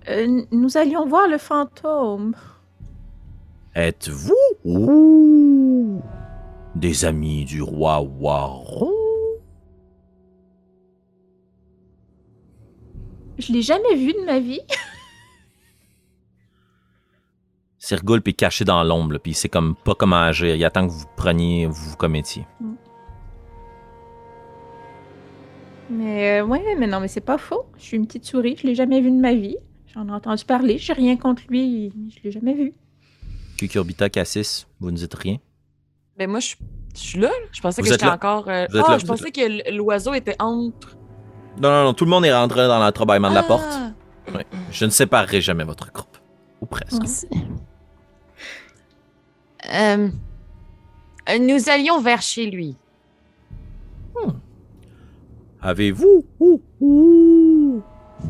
[0.09, 2.33] euh, nous allions voir le fantôme.
[3.75, 4.33] Êtes-vous?
[6.73, 8.91] Des amis du roi Waron?
[13.37, 14.61] Je l'ai jamais vu de ma vie.
[17.83, 20.55] Sir Gulp est caché dans l'ombre, puis il sait comme pas comment agir.
[20.55, 22.45] Il attend que vous preniez, vous vous commettiez.
[25.89, 27.65] Mais euh, ouais, mais non, mais c'est pas faux.
[27.79, 29.57] Je suis une petite souris, je l'ai jamais vu de ma vie.
[29.95, 32.73] J'en ai entendu parler, j'ai rien contre lui, je l'ai jamais vu.
[33.57, 35.37] Cucurbita Cassis, vous ne dites rien?
[36.19, 36.53] Ben moi, je,
[36.93, 37.31] je suis là.
[37.51, 38.47] Je pensais Vous que j'étais encore.
[38.47, 40.95] euh, ah, là, je pensais que l'oiseau était entre.
[41.59, 43.47] Non, non, non, tout le monde est rentré dans l'entrebâillement de la Ah!
[43.47, 43.79] porte.
[44.35, 44.45] Ouais.
[44.71, 46.15] Je ne séparerai jamais votre groupe.
[46.61, 47.01] Ou presque.
[47.33, 47.37] Euh,
[49.69, 50.09] euh,
[51.39, 52.75] nous allions vers chez lui.
[55.61, 57.83] Avez-vous ouh, ouh,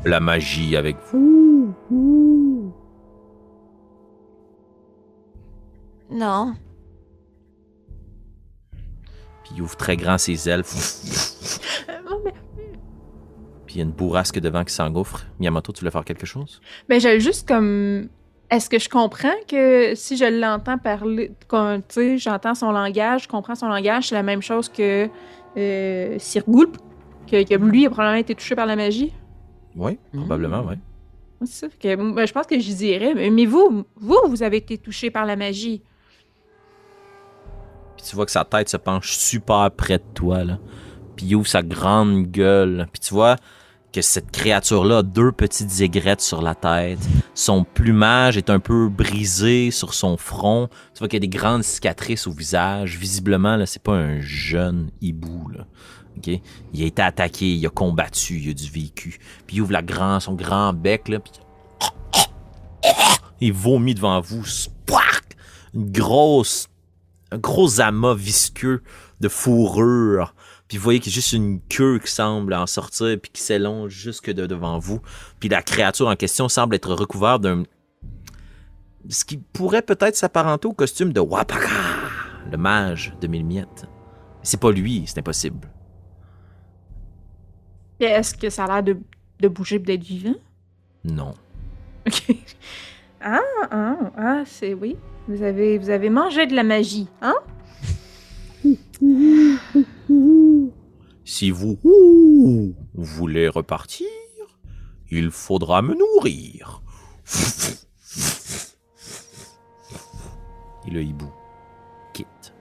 [0.04, 1.74] la magie avec vous?
[1.90, 2.74] Ouh.
[6.12, 6.56] Non.
[9.44, 10.64] Puis il ouvre très grand ses ailes.
[13.66, 15.26] Puis il y a une bourrasque de vent qui s'engouffre.
[15.40, 16.60] Miyamoto, tu voulais faire quelque chose?
[16.90, 18.10] Ben, j'ai juste comme.
[18.52, 23.24] Est-ce que je comprends que si je l'entends parler, quand, tu sais, j'entends son langage,
[23.24, 25.10] je comprends son langage, c'est la même chose que
[25.56, 26.78] euh, Sir Gulp,
[27.28, 29.14] que, que lui a probablement été touché par la magie?
[29.74, 30.76] Oui, probablement, oui.
[31.44, 31.68] C'est ça.
[31.80, 33.14] Que, ben, je pense que je dirais.
[33.16, 35.82] Mais, mais vous, vous, vous avez été touché par la magie.
[37.96, 40.60] Puis tu vois que sa tête se penche super près de toi, là.
[41.16, 42.88] Puis il ouvre sa grande gueule.
[42.92, 43.38] Puis tu vois
[43.92, 47.00] que cette créature-là a deux petites aigrettes sur la tête.
[47.34, 50.70] Son plumage est un peu brisé sur son front.
[50.94, 52.98] Tu vois qu'il y a des grandes cicatrices au visage.
[52.98, 55.50] Visiblement, là, c'est pas un jeune hibou.
[55.50, 55.66] Là.
[56.74, 59.20] Il a été attaqué, il a combattu, il a du vécu.
[59.48, 61.34] Puis il ouvre la grand, son grand bec, là, puis
[63.40, 64.44] il vomit devant vous.
[65.74, 66.68] Une grosse,
[67.32, 68.84] un gros amas visqueux
[69.22, 70.36] de fourrure
[70.72, 73.42] puis vous voyez qu'il y a juste une queue qui semble en sortir, puis qui
[73.42, 75.02] s'élonge jusque de devant vous.
[75.38, 77.64] Puis la créature en question semble être recouverte d'un...
[79.10, 81.68] Ce qui pourrait peut-être s'apparenter au costume de Wapaka,
[82.50, 83.86] le mage de mille miettes.
[84.44, 85.68] C'est pas lui, c'est impossible.
[88.00, 88.98] Est-ce que ça a l'air de,
[89.42, 90.36] de bouger d'être vivant?
[91.04, 91.34] Non.
[92.08, 92.34] Ok.
[93.20, 94.96] Ah, ah, ah, c'est oui.
[95.28, 97.36] Vous avez, vous avez mangé de la magie, hein?
[101.24, 101.78] Si vous
[102.94, 104.08] voulez repartir,
[105.10, 106.82] il faudra me nourrir.
[110.88, 111.32] Et le hibou
[112.14, 112.54] quitte.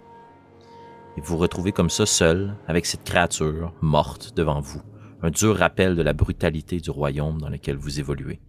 [1.17, 4.83] Et vous vous retrouvez comme ça seul avec cette créature morte devant vous.
[5.23, 8.41] Un dur rappel de la brutalité du royaume dans lequel vous évoluez.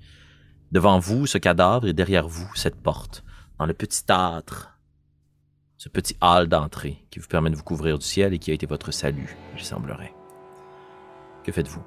[0.71, 3.23] Devant vous, ce cadavre et derrière vous, cette porte.
[3.59, 4.79] Dans le petit âtre
[5.81, 8.53] ce petit hall d'entrée qui vous permet de vous couvrir du ciel et qui a
[8.53, 10.13] été votre salut, il semblerait.
[11.43, 11.81] Que faites-vous?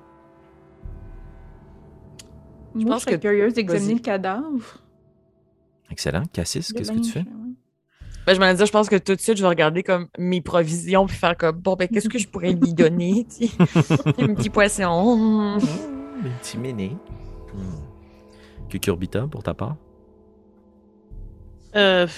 [2.74, 4.82] Je pense que curieuse d'examiner le cadavre.
[5.92, 6.24] Excellent.
[6.32, 7.24] Cassis, qu'est-ce que tu fais?
[8.26, 10.40] Ben, je me dire, je pense que tout de suite, je vais regarder comme mes
[10.40, 13.28] provisions puis faire comme bon, ben, qu'est-ce que je pourrais lui donner?
[13.60, 15.60] un petit poisson.
[15.60, 16.96] un petit méné.
[17.54, 18.68] Hmm.
[18.68, 19.76] Cucurbita pour ta part?
[21.76, 22.08] Euh,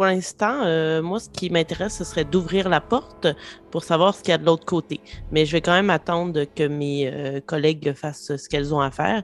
[0.00, 3.26] pour l'instant, euh, moi, ce qui m'intéresse, ce serait d'ouvrir la porte
[3.70, 4.98] pour savoir ce qu'il y a de l'autre côté.
[5.30, 8.90] Mais je vais quand même attendre que mes euh, collègues fassent ce qu'elles ont à
[8.90, 9.22] faire.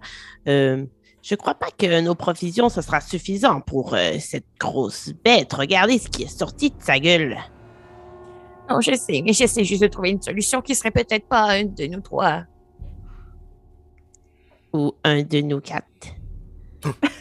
[0.48, 0.84] Euh,
[1.22, 5.50] je ne crois pas que nos provisions, ce sera suffisant pour cette grosse bête.
[5.54, 7.38] Regardez ce qui est sorti de sa gueule.
[8.68, 11.64] Non, je sais, mais j'essaie juste de trouver une solution qui serait peut-être pas un
[11.64, 12.42] de nous trois.
[14.74, 15.86] Ou un de nous quatre.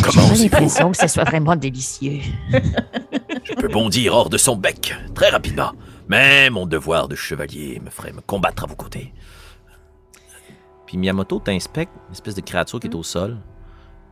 [0.00, 2.20] Comment J'ai l'impression que ce soit vraiment délicieux.
[3.44, 5.72] Je peux bondir hors de son bec, très rapidement.
[6.08, 9.12] Mais mon devoir de chevalier me ferait me combattre à vos côtés.
[10.86, 13.38] Puis Miyamoto t'inspecte une espèce de créature qui est au sol.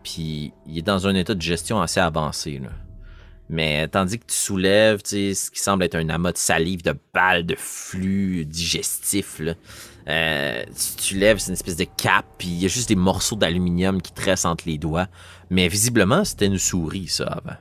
[0.02, 2.60] Puis il est dans un état de gestion assez avancé.
[3.48, 7.44] Mais tandis que tu soulèves ce qui semble être un amas de salive, de balles,
[7.44, 9.54] de flux digestif, là,
[10.08, 10.64] euh,
[10.98, 14.00] tu lèves, c'est une espèce de cape, puis il y a juste des morceaux d'aluminium
[14.00, 15.08] qui tressent entre les doigts.
[15.50, 17.56] Mais visiblement, c'était une souris, ça, avant.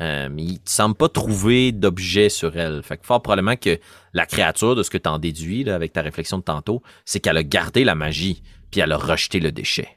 [0.00, 2.82] Euh, mais il ne semble pas trouver d'objet sur elle.
[2.82, 3.78] Fait que fort probablement que
[4.12, 7.36] la créature, de ce que tu en déduis avec ta réflexion de tantôt, c'est qu'elle
[7.36, 9.88] a gardé la magie, puis elle a rejeté le déchet.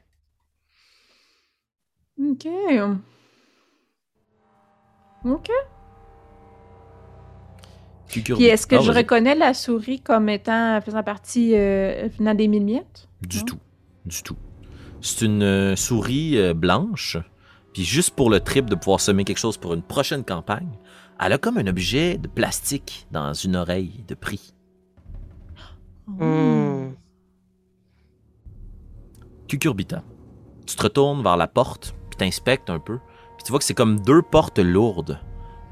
[2.19, 2.47] OK.
[5.25, 5.49] OK.
[8.08, 12.63] Puis est-ce que je reconnais la souris comme étant faisant partie euh, venant des mille
[12.63, 13.08] miettes?
[13.22, 13.60] Du tout.
[14.06, 14.38] Du tout.
[15.02, 17.17] C'est une euh, souris euh, blanche.
[17.74, 20.72] Puis juste pour le trip de pouvoir semer quelque chose pour une prochaine campagne,
[21.20, 24.54] elle a comme un objet de plastique dans une oreille de prix.
[26.08, 26.91] Hmm.
[29.48, 30.04] Cucurbita.
[30.65, 32.98] Tu te retournes vers la porte, puis t'inspectes un peu.
[33.38, 35.20] Puis tu vois que c'est comme deux portes lourdes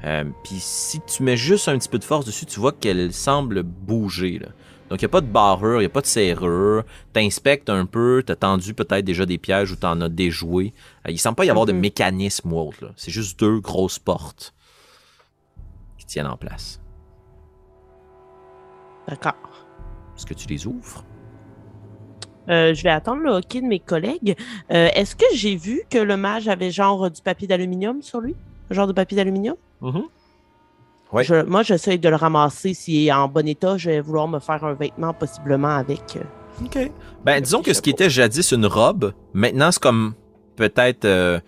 [0.06, 3.12] euh, puis si tu mets juste un petit peu de force dessus, tu vois qu'elle
[3.12, 4.40] semble bouger.
[4.88, 6.84] Donc, il n'y a pas de barrure, il n'y a pas de serrure.
[7.12, 10.72] T'inspectes un peu, t'as tendu peut-être déjà des pièges ou t'en as déjoué.
[11.06, 11.80] Euh, il ne semble pas y avoir de mhm.
[11.80, 12.92] mécanisme ou autre.
[12.96, 14.54] C'est juste deux grosses portes
[15.98, 16.80] qui tiennent en place.
[19.08, 19.34] D'accord.
[20.16, 21.04] Est-ce que tu les ouvres?
[22.48, 24.36] Euh, je vais attendre le hockey de mes collègues.
[24.68, 28.36] Est-ce que j'ai vu que le mage avait genre du papier d'aluminium sur lui?
[28.70, 29.56] Un genre de papier d'aluminium?
[29.82, 31.46] Mm-hmm.
[31.46, 32.74] moi, j'essaie de le ramasser.
[32.74, 36.16] S'il est en bon état, je vais vouloir me faire un vêtement possiblement avec.
[36.16, 36.90] Euh, OK.
[37.24, 40.14] Ben, disons que ce qui était jadis une robe, maintenant, c'est comme
[40.56, 41.38] peut-être euh,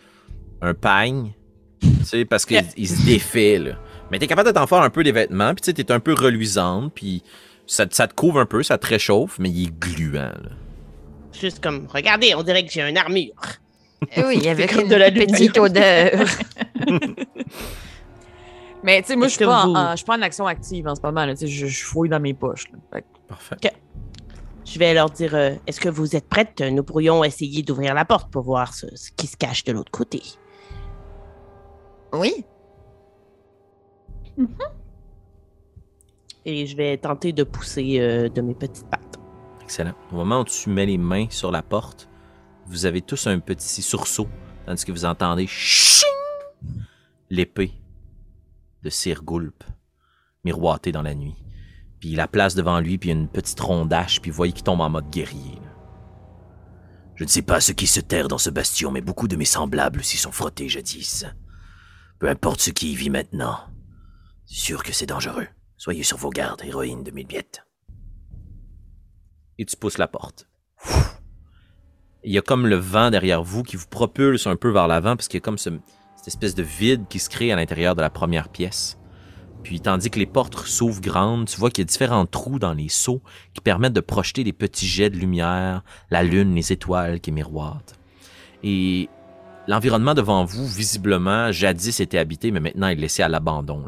[0.60, 1.32] un pagne.
[1.80, 3.72] Tu sais, parce qu'il se défait, là.
[4.10, 6.00] Mais t'es capable de t'en faire un peu des vêtements, puis tu sais, t'es un
[6.00, 7.22] peu reluisante, puis
[7.66, 10.32] ça, te couvre un peu, ça te réchauffe, mais il est gluant,
[11.38, 13.34] Juste comme, regardez, on dirait que j'ai une armure.
[14.16, 16.24] Eh oui, avec une de la petite odeur.
[18.84, 21.00] Mais tu sais, moi, je suis pas, en, suis pas en action active en ce
[21.02, 21.26] moment.
[21.26, 22.66] Là, je, je fouille dans mes poches.
[23.26, 23.56] Parfait.
[24.64, 26.60] Je vais leur dire euh, est-ce que vous êtes prêtes?
[26.60, 28.86] Nous pourrions essayer d'ouvrir la porte pour voir ce,
[29.16, 30.22] qui se cache de l'autre côté.
[32.12, 32.44] Oui.
[36.44, 39.18] Et je vais tenter de pousser euh, de mes petites pattes.
[39.62, 39.94] Excellent.
[40.12, 42.07] Au moment où tu mets les mains sur la porte,
[42.68, 44.28] vous avez tous un petit sursaut,
[44.66, 46.08] tandis que vous entendez ching
[47.30, 47.72] l'épée
[48.82, 49.64] de Sir Gulp
[50.44, 51.36] miroiter dans la nuit.
[52.00, 54.80] Puis il la place devant lui, puis une petite rondache, puis vous voyez qu'il tombe
[54.80, 55.58] en mode guerrier.
[57.16, 59.44] Je ne sais pas ce qui se terre dans ce bastion, mais beaucoup de mes
[59.44, 61.26] semblables s'y sont frottés jadis.
[62.20, 63.58] Peu importe ce qui y vit maintenant,
[64.46, 65.48] c'est sûr que c'est dangereux.
[65.76, 67.64] Soyez sur vos gardes, héroïne de Milbiette.
[69.58, 70.48] Et tu pousses la porte.
[72.28, 75.16] Il y a comme le vent derrière vous qui vous propulse un peu vers l'avant,
[75.16, 75.70] parce qu'il y a comme ce-
[76.14, 78.98] cette espèce de vide qui se crée à l'intérieur de la première pièce.
[79.62, 82.74] Puis tandis que les portes s'ouvrent grandes, tu vois qu'il y a différents trous dans
[82.74, 83.22] les seaux
[83.54, 87.98] qui permettent de projeter des petits jets de lumière, la lune, les étoiles qui miroitent.
[88.62, 89.08] Et
[89.66, 93.86] l'environnement devant vous, visiblement, jadis était habité, mais maintenant est laissé à l'abandon.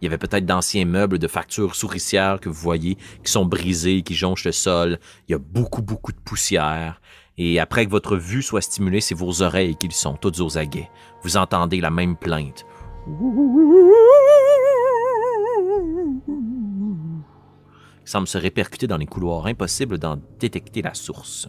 [0.00, 4.02] Il y avait peut-être d'anciens meubles de factures souricières que vous voyez qui sont brisés,
[4.02, 5.00] qui jonchent le sol.
[5.28, 7.00] Il y a beaucoup, beaucoup de poussière.
[7.42, 10.90] Et après que votre vue soit stimulée, c'est vos oreilles qui sont toutes aux aguets.
[11.22, 12.66] Vous entendez la même plainte.
[18.04, 21.48] qui semble se répercuter dans les couloirs, impossible d'en détecter la source.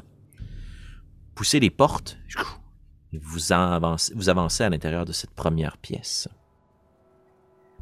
[1.35, 2.17] Poussez les portes,
[3.11, 6.29] et vous avancez, vous avancez à l'intérieur de cette première pièce.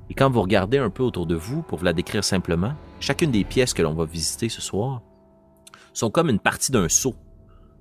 [0.09, 3.29] Et quand vous regardez un peu autour de vous, pour vous la décrire simplement, chacune
[3.29, 5.03] des pièces que l'on va visiter ce soir
[5.93, 7.15] sont comme une partie d'un seau.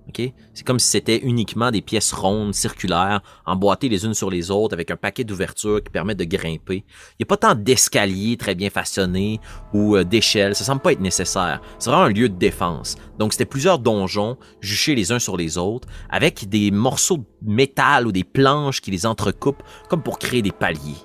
[0.09, 0.33] Ok?
[0.55, 4.75] C'est comme si c'était uniquement des pièces rondes, circulaires, emboîtées les unes sur les autres,
[4.75, 6.85] avec un paquet d'ouvertures qui permettent de grimper.
[7.13, 9.41] Il n'y a pas tant d'escaliers très bien façonnés
[9.73, 11.61] ou euh, d'échelles, ça semble pas être nécessaire.
[11.79, 12.97] C'est vraiment un lieu de défense.
[13.19, 18.07] Donc c'était plusieurs donjons juchés les uns sur les autres, avec des morceaux de métal
[18.07, 20.97] ou des planches qui les entrecoupent, comme pour créer des paliers.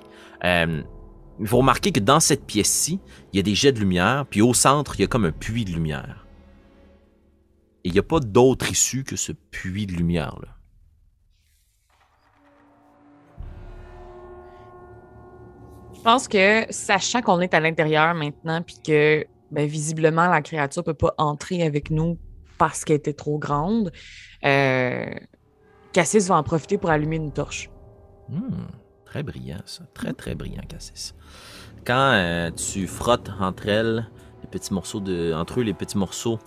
[0.44, 0.82] Euh,
[1.40, 3.00] il faut remarquer que dans cette pièce-ci,
[3.32, 5.32] il y a des jets de lumière, puis au centre, il y a comme un
[5.32, 6.23] puits de lumière.
[7.84, 10.48] Et il n'y a pas d'autre issue que ce puits de lumière-là.
[15.94, 20.82] Je pense que, sachant qu'on est à l'intérieur maintenant, puis que ben, visiblement la créature
[20.82, 22.18] ne peut pas entrer avec nous
[22.58, 23.92] parce qu'elle était trop grande,
[24.44, 25.06] euh,
[25.92, 27.70] Cassis va en profiter pour allumer une torche.
[28.28, 28.66] Hmm,
[29.04, 29.84] très brillant, ça.
[29.94, 31.14] Très, très brillant, Cassis.
[31.86, 34.10] Quand euh, tu frottes entre elles,
[34.42, 35.32] les petits morceaux de.
[35.34, 36.38] entre eux, les petits morceaux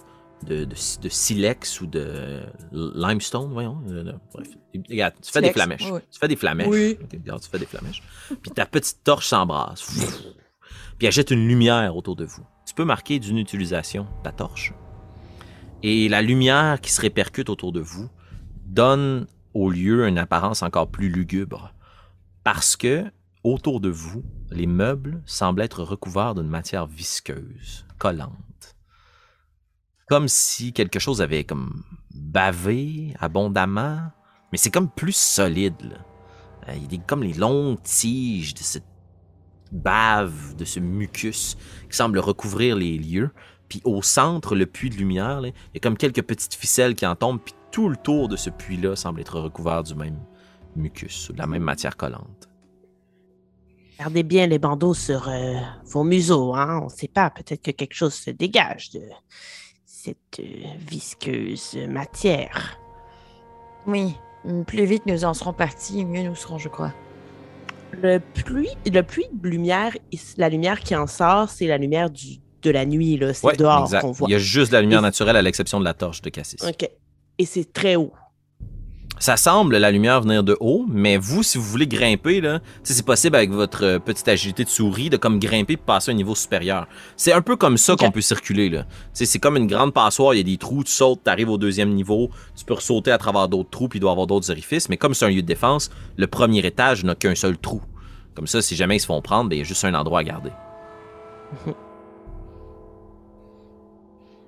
[0.45, 3.81] de, de, de silex ou de limestone, voyons.
[3.89, 4.47] euh, bref.
[4.89, 5.89] Regarde, tu fais des flamèches.
[5.91, 5.99] oui.
[6.11, 6.67] Tu fais des flamèches.
[6.69, 6.97] Oui.
[7.01, 8.03] Ok, regarde, tu fais des flamèches.
[8.41, 9.83] Puis ta petite torche s'embrasse.
[10.97, 12.43] Puis elle jette une lumière autour de vous.
[12.65, 14.73] Tu peux marquer d'une utilisation ta torche.
[15.83, 18.09] Et la lumière qui se répercute autour de vous
[18.65, 21.73] donne au lieu une apparence encore plus lugubre.
[22.43, 23.05] Parce que,
[23.43, 28.31] autour de vous, les meubles semblent être recouverts d'une matière visqueuse, collante.
[30.07, 31.83] Comme si quelque chose avait comme
[32.13, 33.99] bavé abondamment,
[34.51, 35.99] mais c'est comme plus solide.
[36.67, 38.85] Euh, Il y a comme les longues tiges de cette
[39.71, 41.57] bave, de ce mucus
[41.89, 43.31] qui semble recouvrir les lieux.
[43.67, 46.95] Puis au centre, le puits de lumière, là, il y a comme quelques petites ficelles
[46.95, 50.19] qui en tombent, puis tout le tour de ce puits-là semble être recouvert du même
[50.77, 52.47] mucus, ou de la même matière collante.
[53.99, 56.79] Gardez bien les bandeaux sur euh, vos museaux, hein.
[56.81, 59.01] On ne sait pas, peut-être que quelque chose se dégage de
[60.07, 62.79] cette euh, visqueuse matière.
[63.85, 64.15] Oui.
[64.65, 66.93] Plus vite nous en serons partis, mieux nous serons, je crois.
[67.91, 69.91] Le pluie, le pluie de lumière,
[70.37, 73.33] la lumière qui en sort, c'est la lumière du, de la nuit, là.
[73.33, 74.29] C'est Ouais, dehors qu'on voit.
[74.29, 76.63] Il y a juste de la lumière naturelle à l'exception de la torche de Cassis.
[76.65, 76.89] OK.
[77.39, 78.13] Et c'est très haut.
[79.19, 82.65] Ça semble la lumière venir de haut, mais vous, si vous voulez grimper, là, tu
[82.83, 86.11] sais, c'est possible avec votre euh, petite agilité de souris de comme grimper et passer
[86.11, 86.87] à un niveau supérieur.
[87.15, 88.69] C'est un peu comme ça qu'on peut circuler.
[88.69, 88.83] Là.
[88.83, 91.29] Tu sais, C'est comme une grande passoire, il y a des trous, tu sautes, tu
[91.31, 94.13] arrives au deuxième niveau, tu peux ressauter à travers d'autres trous, puis il doit y
[94.13, 97.35] avoir d'autres orifices, mais comme c'est un lieu de défense, le premier étage n'a qu'un
[97.35, 97.81] seul trou.
[98.35, 100.19] Comme ça, si jamais ils se font prendre, ben, il y a juste un endroit
[100.19, 100.51] à garder.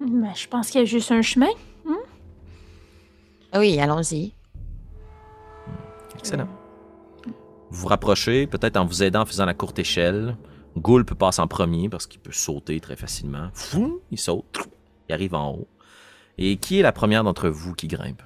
[0.01, 1.49] Ben, je pense qu'il y a juste un chemin.
[3.51, 4.34] Ah Oui, allons-y.
[6.20, 6.47] Excellent.
[7.72, 10.38] Vous vous rapprochez, peut-être en vous aidant en faisant la courte échelle.
[10.78, 13.49] Goulp passe en premier parce qu'il peut sauter très facilement.
[13.53, 14.59] Fou, il saute,
[15.07, 15.67] il arrive en haut.
[16.38, 18.22] Et qui est la première d'entre vous qui grimpe?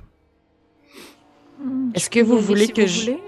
[1.94, 3.24] Est-ce que vous voulez si que vous je- voulez?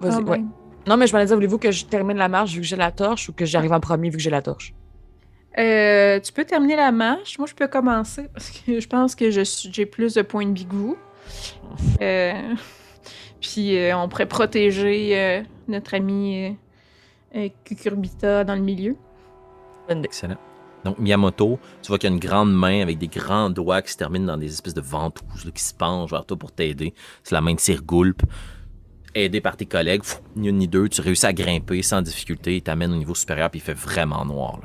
[0.00, 0.38] Vas-y, Ah, ouais.
[0.38, 0.48] ben.
[0.86, 2.92] Non, mais je m'allais dire, voulez-vous que je termine la marche vu que j'ai la
[2.92, 4.74] torche ou que j'arrive en premier vu que j'ai la torche?
[5.58, 7.38] Euh, tu peux terminer la marche.
[7.38, 10.46] Moi, je peux commencer parce que je pense que je suis- j'ai plus de points
[10.46, 10.96] de vie que vous.
[12.00, 12.54] Euh,
[13.40, 16.56] puis euh, on pourrait protéger euh, notre ami
[17.34, 18.96] euh, Cucurbita dans le milieu.
[19.88, 20.36] Excellent.
[20.84, 23.92] Donc Miyamoto, tu vois qu'il y a une grande main avec des grands doigts qui
[23.92, 26.94] se terminent dans des espèces de ventouses qui se penchent vers toi pour t'aider.
[27.24, 28.22] C'est la main de Sir Gulp.
[29.14, 30.02] Aidé par tes collègues,
[30.36, 33.50] ni une ni deux, tu réussis à grimper sans difficulté, il t'amène au niveau supérieur
[33.50, 34.60] puis il fait vraiment noir.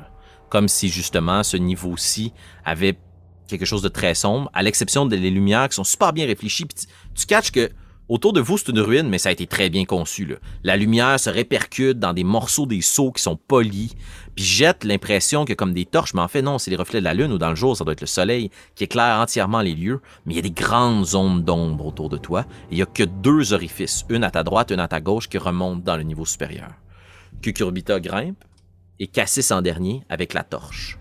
[0.50, 2.98] Comme si justement ce niveau-ci avait
[3.48, 6.66] quelque chose de très sombre, à l'exception des lumières qui sont super bien réfléchies.
[6.66, 7.72] Puis tu catches que
[8.10, 10.36] autour de vous, c'est une ruine, mais ça a été très bien conçu.
[10.64, 13.94] La lumière se répercute dans des morceaux des seaux qui sont polis,
[14.36, 17.06] puis jette l'impression que comme des torches, mais en fait non, c'est les reflets de
[17.06, 19.76] la lune ou dans le jour, ça doit être le soleil qui éclaire entièrement les
[19.76, 22.82] lieux, mais il y a des grandes zones d'ombre autour de toi, et il y
[22.82, 25.98] a que deux orifices, une à ta droite, une à ta gauche, qui remontent dans
[25.98, 26.72] le niveau supérieur.
[27.42, 28.44] Cucurbita grimpe,
[29.00, 30.98] et Cassis en dernier avec la torche.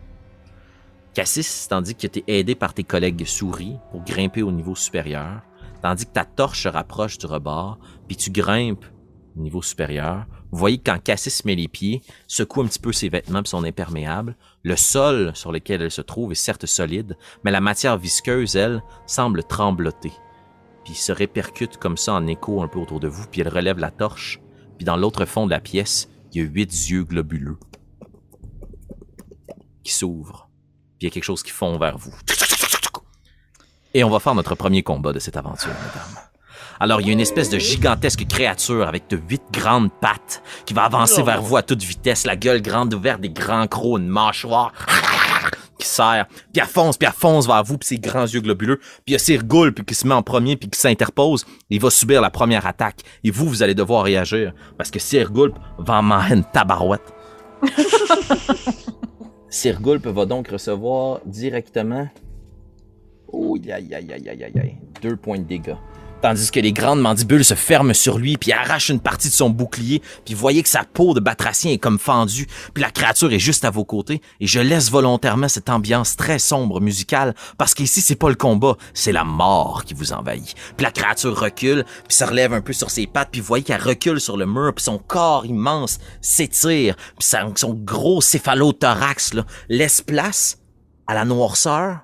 [1.15, 5.43] Cassis, tandis que tu es aidé par tes collègues souris pour grimper au niveau supérieur,
[5.83, 8.87] tandis que ta torche se rapproche du rebord, puis tu grimpes
[9.37, 10.27] au niveau supérieur.
[10.51, 13.51] Vous voyez que quand Cassis met les pieds, secoue un petit peu ses vêtements puis
[13.51, 17.97] son imperméable, le sol sur lequel elle se trouve est certes solide, mais la matière
[17.97, 20.13] visqueuse, elle, semble trembloter.
[20.85, 23.79] Puis se répercute comme ça en écho un peu autour de vous, puis elle relève
[23.79, 24.41] la torche,
[24.77, 27.59] puis dans l'autre fond de la pièce, il y a huit yeux globuleux
[29.83, 30.49] qui s'ouvrent,
[30.99, 32.15] puis il y a quelque chose qui fond vers vous.
[33.95, 36.23] Et on va faire notre premier combat de cette aventure, mesdames.
[36.81, 40.75] Alors, il y a une espèce de gigantesque créature avec de huit grandes pattes qui
[40.75, 44.09] va avancer vers vous à toute vitesse, la gueule grande ouverte, des grands crocs, une
[44.09, 44.73] mâchoire
[45.79, 48.79] qui serre, puis elle fonce, puis elle fonce vers vous, puis ses grands yeux globuleux,
[48.79, 51.81] puis il y a Sir Gulp qui se met en premier, puis qui s'interpose, il
[51.81, 55.31] va subir la première attaque, et vous, vous allez devoir réagir, parce que Sir
[55.79, 57.15] va en manger une tabarouette.
[59.49, 62.09] Sir Gulp va donc recevoir directement...
[63.33, 65.77] Oh, aïe, aïe, aïe, aïe, aïe, deux points de dégâts
[66.23, 69.51] tandis que les grandes mandibules se ferment sur lui, puis arrachent une partie de son
[69.51, 73.41] bouclier, puis voyez que sa peau de batracien est comme fendue, puis la créature est
[73.41, 78.01] juste à vos côtés, et je laisse volontairement cette ambiance très sombre musicale, parce qu'ici
[78.01, 80.55] c'est pas le combat, c'est la mort qui vous envahit.
[80.77, 83.83] Puis la créature recule, puis se relève un peu sur ses pattes, puis voyez qu'elle
[83.83, 90.01] recule sur le mur, puis son corps immense s'étire, puis son gros céphalothorax là, laisse
[90.01, 90.59] place
[91.09, 92.03] à la noirceur,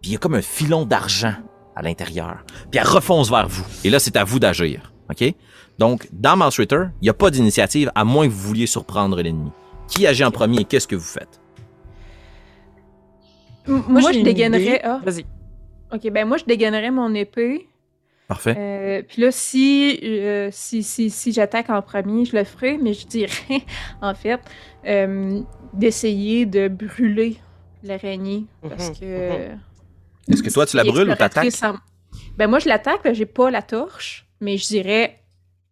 [0.00, 1.34] puis il y a comme un filon d'argent
[1.76, 2.44] à l'intérieur.
[2.70, 3.64] Puis elle refonce vers vous.
[3.84, 4.92] Et là, c'est à vous d'agir.
[5.10, 5.32] OK?
[5.78, 9.20] Donc, dans Mouse Ritter, il n'y a pas d'initiative à moins que vous vouliez surprendre
[9.22, 9.50] l'ennemi.
[9.86, 11.40] Qui agit en premier et qu'est-ce que vous faites?
[13.66, 14.80] M- Moi, je dégainerais.
[14.84, 15.24] Ah, Vas-y.
[15.92, 17.68] ok, ben moi, je dégainerais mon épée.
[18.26, 18.54] Parfait.
[18.58, 22.92] Euh, Puis là, si, euh, si, si, si j'attaque en premier, je le ferai, mais
[22.92, 23.62] je dirais,
[24.02, 24.40] en fait,
[24.86, 25.40] euh,
[25.72, 27.38] d'essayer de brûler
[27.82, 28.44] l'araignée.
[28.68, 29.48] Parce Mhm, que.
[30.30, 31.48] Est-ce que toi, tu la brûles ou t'attaques?
[31.62, 31.76] en-
[32.36, 35.20] Ben moi, je l'attaque, que j'ai pas la torche, mais je dirais,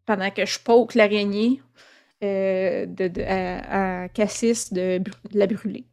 [0.06, 1.60] pendant que je poke l'araignée,
[2.24, 5.00] euh, de, de- à, à Cassis de,
[5.32, 5.84] la brûler.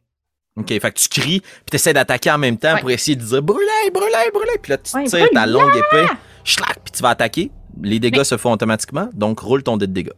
[0.56, 2.80] OK, fait que tu cries, puis tu essaies d'attaquer en même temps Ouais.
[2.80, 4.58] pour essayer de dire brûlez, brûlez, brûlez.
[4.62, 6.06] Puis là, tu Ouais, tires ta longue épée,
[6.44, 7.50] schlac, puis tu vas attaquer.
[7.82, 10.12] Les dégâts se font automatiquement, donc roule ton dé de dégâts.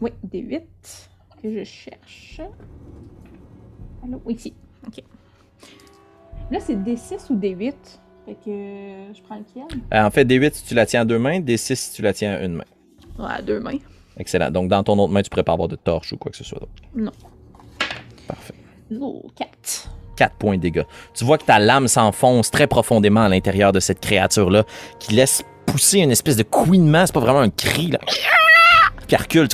[0.00, 0.62] Oui, des 8
[1.42, 2.40] que je cherche.
[4.04, 4.22] Allô?
[4.28, 4.54] Ici.
[6.50, 7.72] Là, c'est D6 ou D8?
[8.26, 9.64] Fait que euh, je prends lequel?
[9.92, 12.12] Euh, en fait, D8 si tu la tiens à deux mains, D6 si tu la
[12.12, 12.64] tiens à une main.
[13.18, 13.78] Ouais, à deux mains.
[14.16, 14.50] Excellent.
[14.50, 16.44] Donc, dans ton autre main, tu pourrais pas avoir de torche ou quoi que ce
[16.44, 16.72] soit d'autre.
[16.94, 17.12] Non.
[18.28, 18.54] Parfait.
[19.00, 19.90] Oh, 4.
[20.16, 20.84] 4 points de dégâts.
[21.14, 24.64] Tu vois que ta lame s'enfonce très profondément à l'intérieur de cette créature-là,
[25.00, 27.98] qui laisse pousser une espèce de couinement, c'est pas vraiment un cri, là.
[29.06, 29.48] Puis elle recule,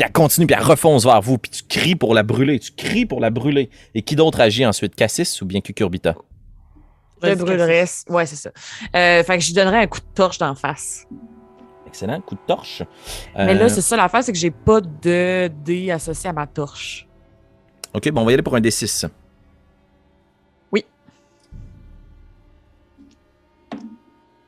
[0.00, 2.72] puis elle continue, puis elle refonce vers vous, puis tu cries pour la brûler, tu
[2.72, 3.68] cries pour la brûler.
[3.94, 6.14] Et qui d'autre agit ensuite, Cassis ou bien Cucurbita?
[7.22, 7.84] Je brûlerais.
[8.08, 8.50] Ouais, c'est ça.
[8.96, 11.06] Euh, fait que je lui donnerais un coup de torche d'en face.
[11.86, 12.82] Excellent, coup de torche.
[13.36, 16.46] Mais Euh, là, c'est ça l'affaire, c'est que j'ai pas de dé associé à ma
[16.46, 17.06] torche.
[17.92, 19.06] Ok, bon, on va y aller pour un D6.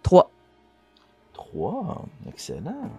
[0.03, 0.30] Trois.
[1.34, 2.07] 3.
[2.28, 2.90] Excellent.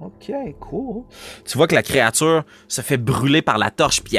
[0.00, 1.04] Ok, cool.
[1.44, 4.16] Tu vois que la créature se fait brûler par la torche, puis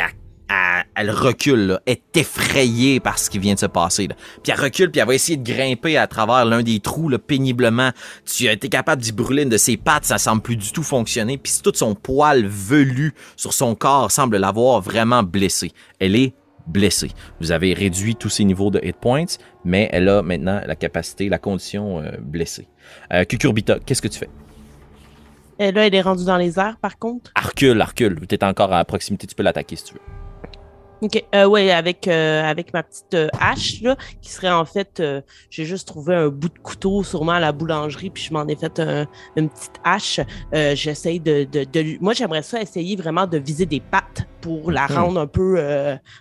[0.95, 4.07] elle, recule, est effrayée par ce qui vient de se passer.
[4.07, 4.15] Là.
[4.43, 7.17] Puis elle recule, puis elle va essayer de grimper à travers l'un des trous là,
[7.17, 7.91] péniblement.
[8.25, 10.83] Tu as été capable d'y brûler une de ses pattes, ça semble plus du tout
[10.83, 11.37] fonctionner.
[11.37, 15.71] Puis tout son poil velu sur son corps semble l'avoir vraiment blessée.
[15.99, 16.35] Elle est
[16.67, 17.09] blessée.
[17.39, 19.25] Vous avez réduit tous ses niveaux de hit points,
[19.65, 22.67] mais elle a maintenant la capacité, la condition euh, blessée.
[23.13, 24.29] Euh, Cucurbita, qu'est-ce que tu fais?
[25.59, 27.31] Et là, elle est rendue dans les airs, par contre.
[27.37, 28.27] Elle recule, elle recule.
[28.27, 29.99] Tu es encore à proximité, tu peux l'attaquer si tu veux.
[31.03, 34.99] Ok, euh, ouais, avec, euh, avec ma petite euh, hache, là, qui serait en fait,
[34.99, 38.45] euh, j'ai juste trouvé un bout de couteau sûrement à la boulangerie, puis je m'en
[38.47, 40.19] ai fait un- une petite hache.
[40.53, 44.83] J'essaye de, de, de- Moi, j'aimerais ça essayer vraiment de viser des pattes pour la
[44.87, 44.95] Mhm.
[44.95, 45.57] rendre un peu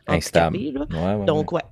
[0.09, 0.57] Instable.
[0.57, 0.87] handicapée, là.
[0.91, 1.63] Ouais, ouais, Donc, ouais.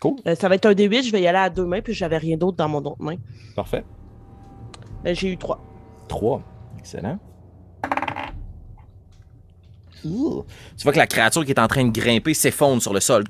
[0.00, 0.16] Cool.
[0.36, 2.36] Ça va être un D8, je vais y aller à deux mains, puis j'avais rien
[2.36, 3.14] d'autre dans mon autre main.
[3.54, 3.84] Parfait.
[5.04, 5.60] J'ai eu trois.
[6.08, 6.42] 3.
[6.88, 7.27] Excellent.
[10.76, 13.24] Tu vois que la créature qui est en train de grimper s'effondre sur le sol.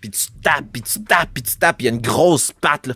[0.00, 1.76] Puis tu tapes, puis tu tapes, puis tu tapes.
[1.80, 2.88] Il y a une grosse patte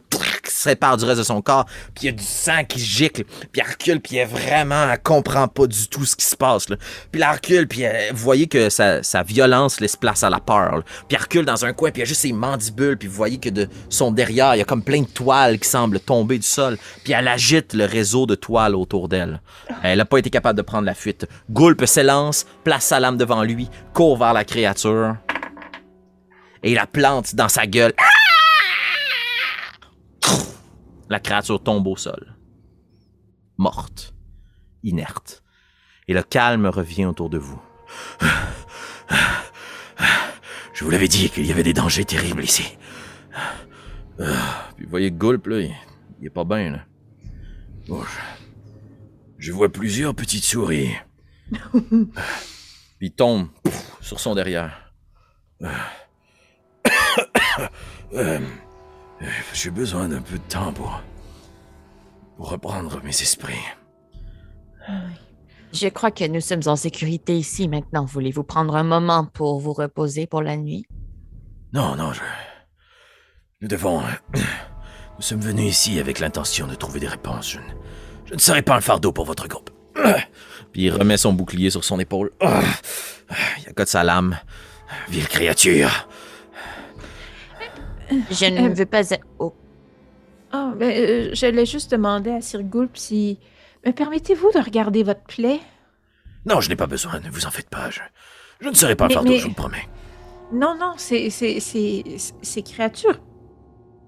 [0.45, 1.65] qui se sépare du reste de son corps.
[1.95, 3.25] Puis il y a du sang qui gicle.
[3.25, 6.67] Puis elle recule, puis elle vraiment, elle comprend pas du tout ce qui se passe.
[6.67, 6.77] Puis
[7.23, 10.83] elle recule, puis elle- vous voyez que sa, violence laisse place à la peur.
[11.09, 12.97] Puis elle recule dans un coin, puis il y a juste ses mandibules.
[12.97, 15.69] Puis vous voyez que de son derrière, il y a comme plein de toiles qui
[15.69, 16.77] semblent tomber du sol.
[17.05, 19.41] Puis elle agite le réseau de toiles autour d'elle.
[19.83, 21.27] Elle n'a pas été capable de prendre la fuite.
[21.51, 25.17] Goulp s'élance, place sa devant lui, court vers la créature
[26.63, 27.95] et la plante dans sa gueule.
[31.09, 32.37] La créature tombe au sol,
[33.57, 34.15] morte,
[34.83, 35.43] inerte.
[36.09, 37.61] Et le calme revient autour de vous.
[40.73, 42.77] Je vous l'avais dit qu'il y avait des dangers terribles ici.
[44.19, 46.85] Puis vous voyez Goulp, là, il, est pas bien,
[49.39, 50.91] je vois plusieurs petites souris.
[52.99, 54.93] Puis il tombe pouf, sur son derrière.
[58.13, 58.39] Euh,
[59.23, 61.01] euh, J'ai besoin d'un peu de temps pour...
[62.37, 63.65] pour reprendre mes esprits.
[65.73, 68.05] Je crois que nous sommes en sécurité ici maintenant.
[68.05, 70.87] Voulez-vous prendre un moment pour vous reposer pour la nuit?
[71.73, 72.21] Non, non, je...
[73.61, 74.03] Nous devons...
[75.17, 77.53] Nous sommes venus ici avec l'intention de trouver des réponses.
[77.53, 77.65] Je ne,
[78.27, 79.71] je ne serai pas un fardeau pour votre groupe.
[80.77, 82.33] Puis il remet son bouclier sur son épaule.
[82.43, 84.39] Il accote sa lame.
[85.09, 86.07] Vile créature.
[88.31, 89.01] Je ne Euh, veux pas...
[89.11, 89.55] être- Oh,
[90.53, 93.39] Ah, ben, euh, j'allais juste demander à Sir Gulp si.
[93.87, 95.61] Me permettez-vous de regarder votre plaie?
[96.45, 97.89] Non, je n'ai pas besoin, ne vous en faites pas.
[97.89, 98.01] Je,
[98.61, 99.89] je ne serai pas Mais- fardeau, mais- je vous le promets.
[100.53, 102.05] Non, non, c'est, c'est, c'est-
[102.43, 103.19] ces créatures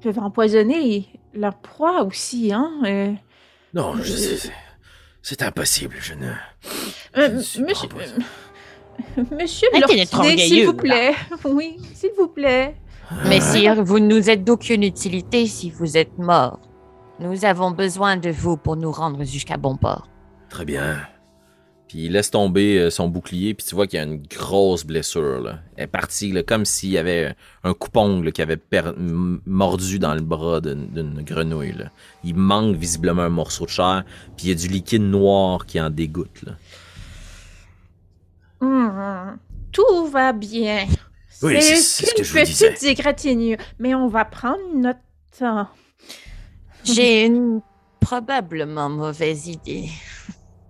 [0.03, 2.71] peuvent empoisonner leur proie aussi, hein?
[2.85, 3.15] euh.
[3.73, 4.51] Non, je sais,
[5.37, 6.27] c'est- impossible, je ne...
[7.17, 7.89] Euh, Je ne monsieur,
[9.29, 9.69] euh, monsieur
[10.39, 11.15] s'il vous plaît.
[11.45, 12.75] Oui, s'il vous plaît.
[13.27, 16.61] Mais sire, vous ne nous êtes d'aucune utilité si vous êtes mort.
[17.21, 20.09] Nous avons besoin de vous pour nous rendre jusqu'à bon port.
[20.51, 20.99] Très bien.
[21.89, 24.85] Puis il laisse tomber euh, son bouclier, puis tu vois qu'il y a une grosse
[24.85, 25.41] blessure.
[25.41, 25.61] Là.
[25.77, 27.35] Elle est partie là, comme s'il y avait
[27.65, 28.59] un coupongle qui avait
[29.47, 31.73] mordu dans le bras d'une grenouille.
[31.73, 31.87] Là.
[32.25, 34.05] Il manque visiblement un morceau de chair,
[34.37, 36.43] puis il y a du liquide noir qui en dégoûte.
[36.43, 36.53] Là.
[38.61, 39.39] Hum,
[39.73, 40.87] tout va bien.
[41.43, 42.73] Oui, c'est- c'est ce que je vous disais.
[42.73, 44.99] petite égratignure, mais on va prendre notre
[45.39, 45.69] temps.
[46.85, 47.61] J'ai une
[48.01, 49.89] probablement mauvaise idée.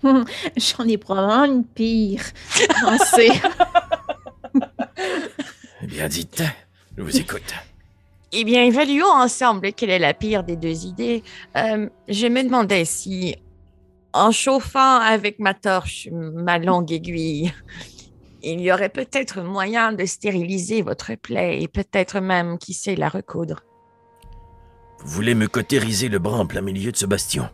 [0.57, 2.22] J'en ai probablement une pire.
[5.80, 6.42] Eh bien, dites,
[6.96, 7.55] je vous écoute.
[8.32, 11.22] Eh bien, évaluons ensemble quelle est la pire des deux idées.
[11.57, 13.36] Euh, je me demandais si,
[14.12, 17.53] en chauffant avec ma torche ma longue aiguille,
[18.42, 23.09] il y aurait peut-être moyen de stériliser votre plaie et peut-être même, qui sait, la
[23.09, 23.62] recoudre.
[25.01, 27.49] Vous voulez me cautériser le bras en plein milieu de ce bastion?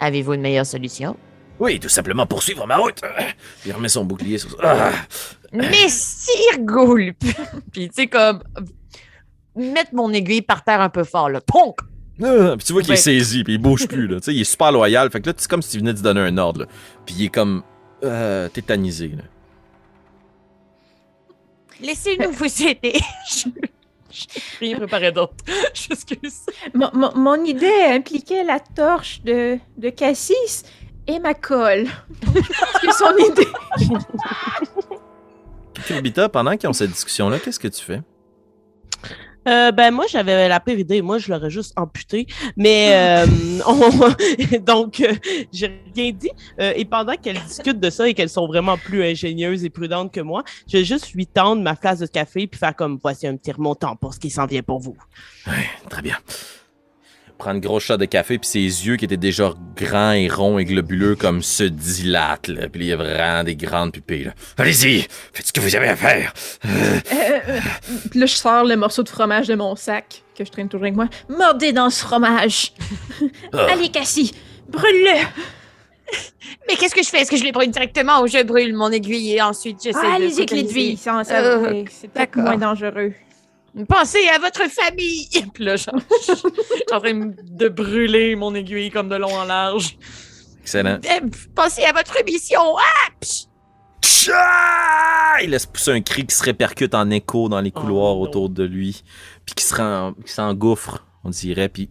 [0.00, 1.16] Avez-vous une meilleure solution?
[1.58, 3.00] Oui, tout simplement poursuivre ma route.
[3.64, 4.56] Il remet son bouclier sur...
[4.62, 4.90] Ah.
[5.52, 7.16] Mais sire Goulp!
[7.72, 8.42] Puis, tu sais, comme,
[9.54, 11.40] mettre mon aiguille par terre un peu fort, là.
[11.40, 11.76] Ponk!
[12.22, 12.98] Ah, puis tu vois qu'il Ouais.
[12.98, 14.16] est saisi, puis il bouge plus, là.
[14.16, 15.10] Tu sais, il est super loyal.
[15.10, 16.66] Fait que là, c'est comme si tu venais de donner un ordre, là.
[17.04, 17.62] Puis il est comme
[18.04, 19.22] euh, tétanisé, là.
[21.80, 22.98] Laissez-nous vous aider.
[24.60, 25.34] Rien préparé d'autre.
[25.74, 26.46] J'excuse.
[26.74, 30.64] Mon, mon- mon idée impliquait la torche de, de Cassis
[31.06, 31.86] et ma colle.
[32.82, 33.48] Que son idée.
[35.86, 38.00] Kirbita, pendant qu'ils ont cette discussion-là, qu'est-ce que tu fais?
[39.48, 42.26] Euh, ben moi j'avais la pire idée, moi je l'aurais juste amputé,
[42.56, 43.26] mais euh,
[43.66, 45.14] on- donc euh,
[45.52, 46.30] j'ai rien dit.
[46.60, 50.12] Euh, et pendant qu'elles discutent de ça et qu'elles sont vraiment plus ingénieuses et prudentes
[50.12, 53.26] que moi, je vais juste lui tendre ma place de café puis faire comme voici
[53.26, 54.96] un petit remontant pour ce qui s'en vient pour vous.
[55.46, 55.52] Ouais,
[55.88, 56.16] très bien.
[57.38, 60.58] Prend une grosse shot de café, puis ses yeux qui étaient déjà grands et ronds
[60.58, 62.68] et globuleux comme se dilatent, là.
[62.68, 64.32] Puis il y a vraiment des grandes pupilles, là.
[64.56, 66.32] Allez-y, faites ce que vous avez à faire.
[66.64, 66.68] Euh,
[67.12, 67.60] euh,
[68.10, 70.84] puis là, je sors le morceau de fromage de mon sac que je traîne toujours
[70.84, 71.08] avec moi.
[71.28, 72.72] Mordez dans ce fromage.
[73.52, 73.66] Ah.
[73.72, 74.32] Allez, Cassis,
[74.68, 75.26] brûle-le.
[76.68, 77.20] Mais qu'est-ce que je fais?
[77.22, 80.10] Est-ce que je les brûle directement ou je brûle mon aiguille et ensuite j'essaie Ah,
[80.10, 80.74] de allez-y avec cotoniser?
[80.74, 83.12] l'aiguille, ça, ça Euh, c'est peut-être moins dangereux.
[83.84, 85.28] Pensez à votre famille!
[85.54, 85.90] Puis là, je suis
[86.92, 89.98] en train de brûler mon aiguille comme de long en large.
[90.62, 90.98] Excellent.
[91.04, 91.20] Eh,
[91.54, 92.60] Pensez à votre mission!
[92.78, 93.10] Ah!
[95.42, 98.48] Il laisse pousser un cri qui se répercute en écho dans les Oh, couloirs autour
[98.48, 99.02] de lui,
[99.44, 99.74] puis qui se
[100.24, 101.90] s'engouffre, on dirait, puis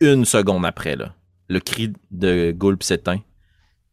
[0.00, 1.14] une seconde après, là,
[1.48, 3.20] le cri de Gulp s'éteint,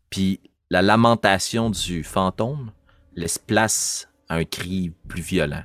[0.10, 2.72] puis la lamentation du fantôme
[3.16, 5.64] laisse place à un cri plus violent.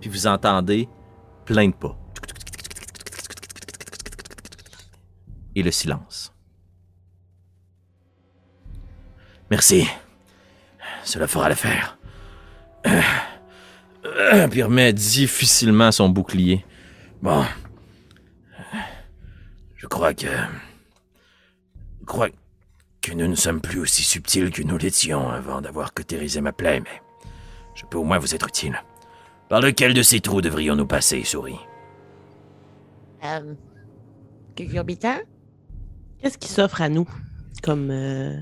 [0.00, 0.88] Puis vous entendez
[1.44, 1.96] plein de pas.
[5.54, 6.32] Et le silence.
[9.50, 9.88] Merci.
[11.04, 11.98] Cela fera l'affaire.
[12.86, 13.00] Euh,
[14.04, 16.64] euh, Puis remet difficilement son bouclier.
[17.22, 17.44] Bon.
[19.76, 20.26] Je crois que.
[22.00, 22.28] Je crois
[23.00, 26.80] que nous ne sommes plus aussi subtils que nous l'étions avant d'avoir cautérisé ma plaie,
[26.80, 27.02] mais
[27.74, 28.82] je peux au moins vous être utile.
[29.48, 31.58] Par lequel de ces trous devrions-nous passer, souris?
[33.24, 33.54] Euh?
[34.56, 37.08] Qu'est-ce qui s'offre à nous?
[37.62, 37.90] Comme.
[37.90, 38.34] euh,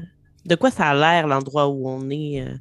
[0.47, 2.41] De quoi ça a l'air l'endroit où on est?
[2.43, 2.55] euh?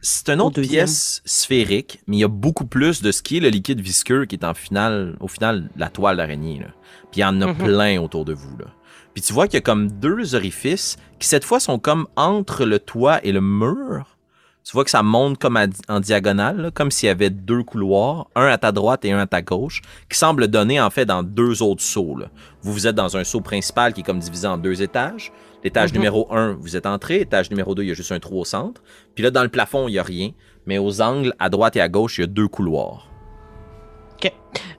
[0.00, 3.36] C'est une Au autre pièce sphérique, mais il y a beaucoup plus de ce qui
[3.36, 6.58] est le liquide visqueux qui est en final, au final, la toile d'araignée.
[6.58, 6.66] là.
[7.12, 7.56] Puis il y en a Mhm.
[7.58, 8.56] plein autour de vous.
[8.58, 8.66] Là.
[9.14, 12.64] Puis tu vois qu'il y a comme deux orifices qui cette fois sont comme entre
[12.64, 14.18] le toit et le mur.
[14.64, 17.64] Tu vois que ça monte comme à- en diagonale, là, comme s'il y avait deux
[17.64, 21.04] couloirs, un à ta droite et un à ta gauche, qui semblent donner en fait
[21.04, 22.16] dans deux autres sauts.
[22.16, 22.26] là.
[22.62, 25.32] Vous, vous êtes dans un saut principal qui est comme divisé en deux étages.
[25.64, 25.98] L'étage Mhm.
[25.98, 27.20] numéro 1, vous êtes entré.
[27.20, 28.82] Étage numéro 2, il y a juste un trou au centre.
[29.14, 30.30] Puis là, dans le plafond, il n'y a rien.
[30.66, 33.08] Mais aux angles, à droite et à gauche, il y a deux couloirs.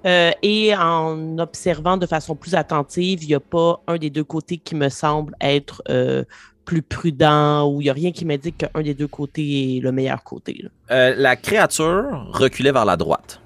[0.06, 4.24] Euh, et en observant de façon plus attentive, il n'y a pas un des deux
[4.26, 6.24] côtés qui me semble être euh,
[6.66, 9.92] plus prudent ou il n'y a rien qui m'indique qu'un des deux côtés est le
[9.92, 10.60] meilleur côté.
[10.64, 10.70] là.
[10.92, 13.42] Euh, la créature reculait vers la droite.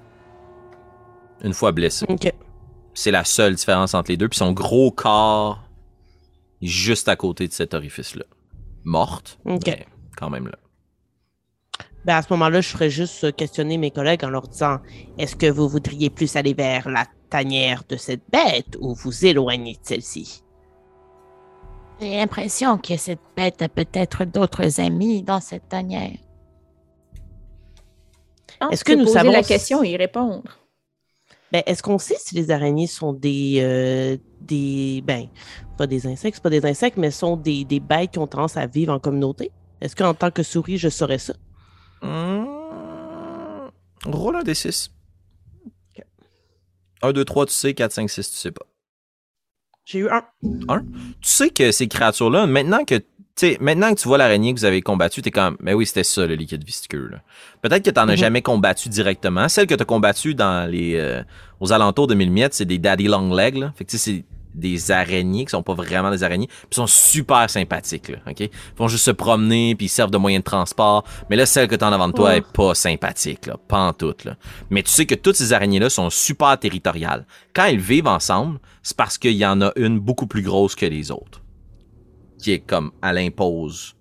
[1.42, 2.06] Une fois blessée.
[2.94, 4.28] C'est la seule différence entre les deux.
[4.28, 5.62] Puis son gros corps
[6.60, 8.24] juste à côté de cet orifice-là.
[8.84, 9.38] Morte.
[9.44, 10.58] Mais quand même là.
[12.04, 14.78] Ben, à ce moment-là, je ferais juste questionner mes collègues en leur disant
[15.18, 19.74] Est-ce que vous voudriez plus aller vers la tanière de cette bête ou vous éloigner
[19.74, 20.42] de celle-ci?
[22.00, 26.16] J'ai l'impression que cette bête a peut-être d'autres amis dans cette tanière.
[28.70, 30.58] Est-ce que nous poser savons la question et y répondre?
[31.50, 35.28] Ben, est-ce qu'on sait si les araignées sont des, euh, des, ben,
[35.78, 38.56] pas des insectes, c'est pas des insectes, mais sont des, des bêtes qui ont tendance
[38.56, 39.50] à vivre en communauté?
[39.80, 41.34] Est-ce qu'en tant que souris, je saurais ça?
[42.02, 42.58] Hum,
[44.04, 44.90] Roule un des 6.
[47.00, 47.74] 1, 2, 3, tu sais.
[47.74, 48.66] 4, 5, 6, tu sais pas.
[49.90, 50.22] J'ai eu un.
[51.22, 53.04] tu sais que ces créatures-là, maintenant que tu
[53.36, 56.02] sais, maintenant que tu vois l'araignée que vous avez combattue, t'es comme, mais oui, c'était
[56.04, 57.10] ça, le liquide visqueux.
[57.62, 58.16] Peut-être que t'en as Mhm.
[58.18, 59.48] jamais combattu directement.
[59.48, 61.22] Celle que t'as combattue dans les, euh,
[61.60, 63.72] aux alentours de 1000 mètres, c'est des daddy long legs, là.
[63.76, 64.24] Fait que tu sais, c'est
[64.54, 68.40] des araignées qui sont pas vraiment des araignées, puis sont super sympathiques, là, ok?
[68.40, 71.04] Ils vont juste se promener, puis ils servent de moyen de transport.
[71.30, 72.36] Mais là, celle que t'as en avant de toi Oh.
[72.36, 74.36] est pas sympathique, là, pas en tout, là.
[74.70, 77.26] Mais tu sais que toutes ces araignées-là sont super territoriales.
[77.54, 80.86] Quand elles vivent ensemble, c'est parce qu'il y en a une beaucoup plus grosse que
[80.86, 81.42] les autres.
[82.38, 83.94] Qui est comme, elle impose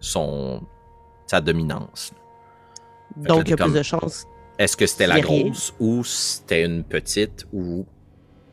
[0.00, 0.62] son,
[1.26, 2.12] sa dominance.
[3.16, 4.26] Donc, il y a plus de chances.
[4.58, 5.24] Est-ce que c'était la rien.
[5.24, 7.86] grosse ou c'était une petite ou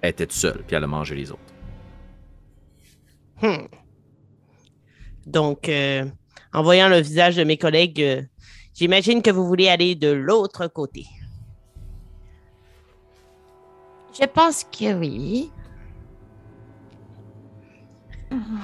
[0.08, 1.42] elle était toute seule puis elle a mangé les autres?
[3.42, 3.68] Hmm.
[5.26, 6.06] Donc, euh,
[6.54, 8.22] en voyant le visage de mes collègues, euh,
[8.74, 11.06] j'imagine que vous voulez aller de l'autre côté.
[14.20, 15.52] Je pense que oui.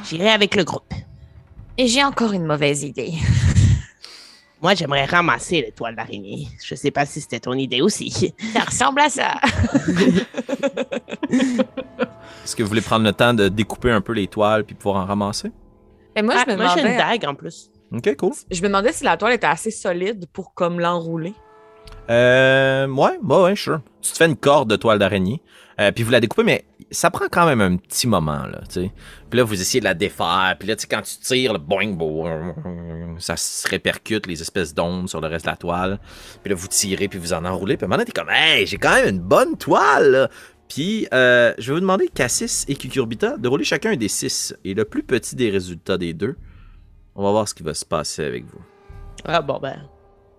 [0.05, 0.93] J'irai avec le groupe.
[1.77, 3.13] Et j'ai encore une mauvaise idée.
[4.63, 6.47] Moi, j'aimerais ramasser l'étoile d'araignée.
[6.65, 8.33] Je sais pas si c'était ton idée aussi.
[8.53, 9.33] Ça ressemble à ça.
[11.29, 15.03] Est-ce que vous voulez prendre le temps de découper un peu les toiles puis pouvoir
[15.03, 15.51] en ramasser?
[16.15, 17.69] Mais moi, Ah, je, me moi, j'ai une dague en plus.
[17.93, 18.31] Ok, cool.
[18.49, 21.33] je me demandais si la toile était assez solide pour comme l'enrouler.
[22.09, 23.81] Euh, ouais, ouais, ouais, sure.
[24.01, 25.41] Tu te fais une corde de toile d'araignée,
[25.79, 28.81] euh, puis vous la découpez, mais ça prend quand même un petit moment, là, tu
[28.81, 28.91] sais.
[29.29, 31.59] Puis là, vous essayez de la défaire, puis là, tu sais, quand tu tires, le
[31.59, 32.55] boing, boing,
[33.19, 35.99] ça se répercute, les espèces d'ondes sur le reste de la toile.
[36.41, 38.93] Puis là, vous tirez, puis vous en enroulez, puis donné, t'es comme, hey, j'ai quand
[38.93, 40.29] même une bonne toile, là.
[40.69, 44.55] Puis, euh, je vais vous demander, Cassis et Cucurbita, de rouler chacun un des six.
[44.63, 46.35] Et le plus petit des résultats des deux,
[47.15, 48.61] on va voir ce qui va se passer avec vous.
[49.25, 49.87] Ah bon, ben,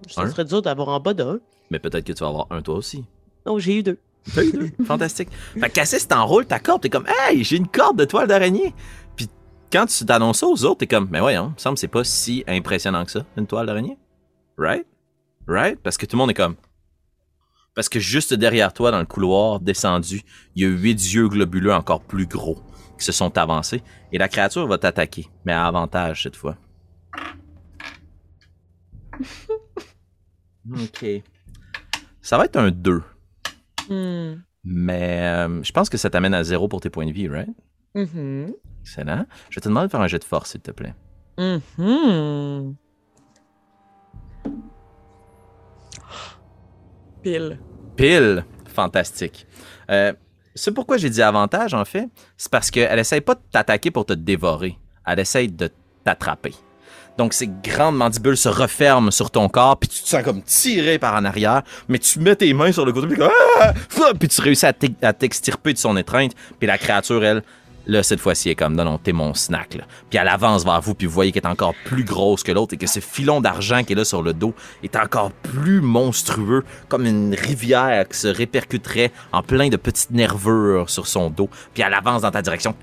[0.08, 1.38] ça serait dur d'avoir en bas d'un.
[1.70, 3.04] Mais peut-être que tu vas avoir un toi aussi.
[3.46, 3.98] Non, j'ai eu deux.
[4.32, 4.70] T'as eu deux?
[4.84, 5.28] Fantastique.
[5.58, 8.74] Fait que Cassis t'enroules ta corde, t'es comme, hey, j'ai une corde de toile d'araignée.
[9.16, 9.28] Puis
[9.70, 11.88] quand tu t'annonces ça aux autres, t'es comme, mais voyons, il me semble que c'est
[11.88, 13.98] pas si impressionnant que ça, une toile d'araignée.
[14.56, 14.86] Right?
[15.46, 15.78] Right?
[15.82, 16.56] Parce que tout le monde est comme.
[17.74, 20.22] Parce que juste derrière toi, dans le couloir descendu,
[20.54, 22.62] il y a huit yeux globuleux encore plus gros
[22.98, 23.82] qui se sont avancés.
[24.12, 26.56] Et la créature va t'attaquer, mais à avantage cette fois.
[30.72, 31.04] ok.
[32.22, 33.02] Ça va être un 2.
[33.88, 34.42] Hmm.
[34.64, 37.50] Mais euh, je pense que ça t'amène à zéro pour tes points de vie, right?
[37.94, 38.52] Mhm.
[38.80, 39.26] Excellent.
[39.50, 40.94] Je vais te demander de faire un jet de force, s'il te plaît.
[41.38, 42.74] Mhm.
[47.22, 47.58] Pile.
[47.96, 48.44] Pile!
[48.66, 49.46] Fantastique.
[49.90, 50.12] Euh,
[50.54, 52.08] c'est pourquoi j'ai dit avantage, en fait.
[52.36, 54.78] C'est parce qu'elle essaye pas de t'attaquer pour te dévorer.
[55.06, 55.70] Elle essaye de
[56.04, 56.54] t'attraper.
[57.16, 60.98] Donc, ces grandes mandibules se referment sur ton corps, puis tu te sens comme tiré
[60.98, 63.72] par en arrière, mais tu mets tes mains sur le côté, puis, Ah!
[64.00, 64.10] Ah!
[64.18, 67.42] puis tu réussis à t'ex- à t'extirper de son étreinte, puis la créature, elle,
[67.86, 69.84] là, cette fois-ci, est comme, non, non, t'es mon snack, là.
[70.10, 72.74] Puis elle avance vers vous, puis vous voyez qu'elle est encore plus grosse que l'autre,
[72.74, 74.52] et que ce filon d'argent qui est là sur le dos
[74.82, 80.90] est encore plus monstrueux, comme une rivière qui se répercuterait en plein de petites nervures
[80.90, 82.74] sur son dos, puis elle avance dans ta direction.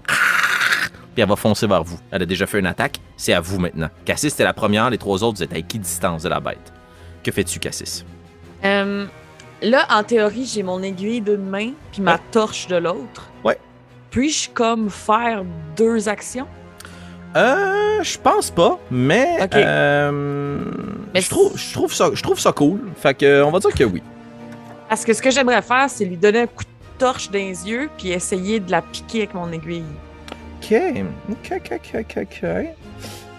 [1.14, 2.00] Puis elle va foncer vers vous.
[2.12, 2.98] Elle a déjà fait une attaque.
[3.18, 3.90] C'est à vous maintenant.
[4.06, 4.90] Cassis, c'était la première.
[4.90, 6.72] Les trois autres, vous êtes à équidistance de la bête.
[7.24, 8.06] Que fais-tu, Cassis?
[8.64, 9.06] Euh,
[9.62, 13.30] là, en théorie, j'ai mon aiguille d'une main puis ma torche de l'autre.
[13.44, 13.58] Ouais.
[14.10, 15.44] Puis-je comme faire
[15.76, 16.48] deux actions?
[17.36, 19.56] Euh, je pense pas, mais, Ok.
[19.56, 20.62] euh,
[21.14, 22.80] Mais je trouve, je trouve ça, je trouve ça cool.
[22.98, 24.02] Fait que, on va dire que oui.
[24.90, 27.70] Parce que ce que j'aimerais faire, c'est lui donner un coup de torche dans les
[27.70, 29.84] yeux puis essayer de la piquer avec mon aiguille.
[30.62, 30.76] Ok,
[31.30, 32.50] ok, ok, ok, ok, ok.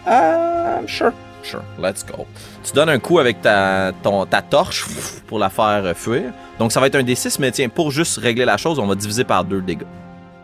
[0.08, 1.12] Euh, sure,
[1.42, 2.26] sure, let's go.
[2.64, 4.84] Tu donnes un coup avec ta, ton, ta torche
[5.28, 6.32] pour la faire fuir.
[6.58, 8.96] Donc ça va être un D6, mais tiens, pour juste régler la chose, on va
[8.96, 9.86] diviser par deux le dégât.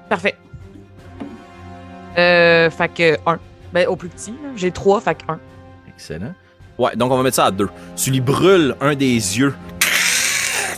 [0.08, 0.36] Parfait.
[2.16, 3.38] Euh, fait que un.
[3.72, 5.38] Ben, au plus petit, j'ai trois, fait que un.
[5.88, 6.32] Excellent.
[6.78, 7.68] Ouais, donc on va mettre ça à deux.
[7.96, 9.54] Tu lui brûles un des yeux.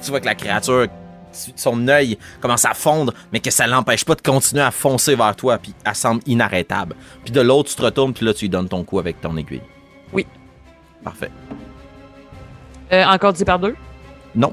[0.03, 0.87] Tu vois que la créature,
[1.33, 5.35] son œil commence à fondre, mais que ça l'empêche pas de continuer à foncer vers
[5.37, 6.97] toi, puis elle semble inarrêtable.
[7.25, 9.37] Puis de l'autre, tu te retournes, puis là, tu lui donnes ton coup avec ton
[9.37, 9.63] aiguille.
[10.13, 10.27] Oui.
[11.05, 11.31] Parfait.
[12.93, 13.77] Euh, encore dit par deux?
[14.35, 14.53] Non.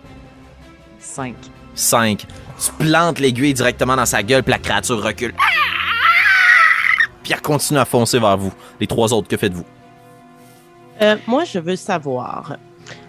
[1.00, 1.36] Cinq.
[1.74, 2.26] 5.
[2.60, 5.34] Tu plantes l'aiguille directement dans sa gueule, puis la créature recule.
[7.24, 8.54] Puis elle continue à foncer vers vous.
[8.80, 9.66] Les trois autres, que faites-vous?
[11.02, 12.56] Euh, moi, je veux savoir,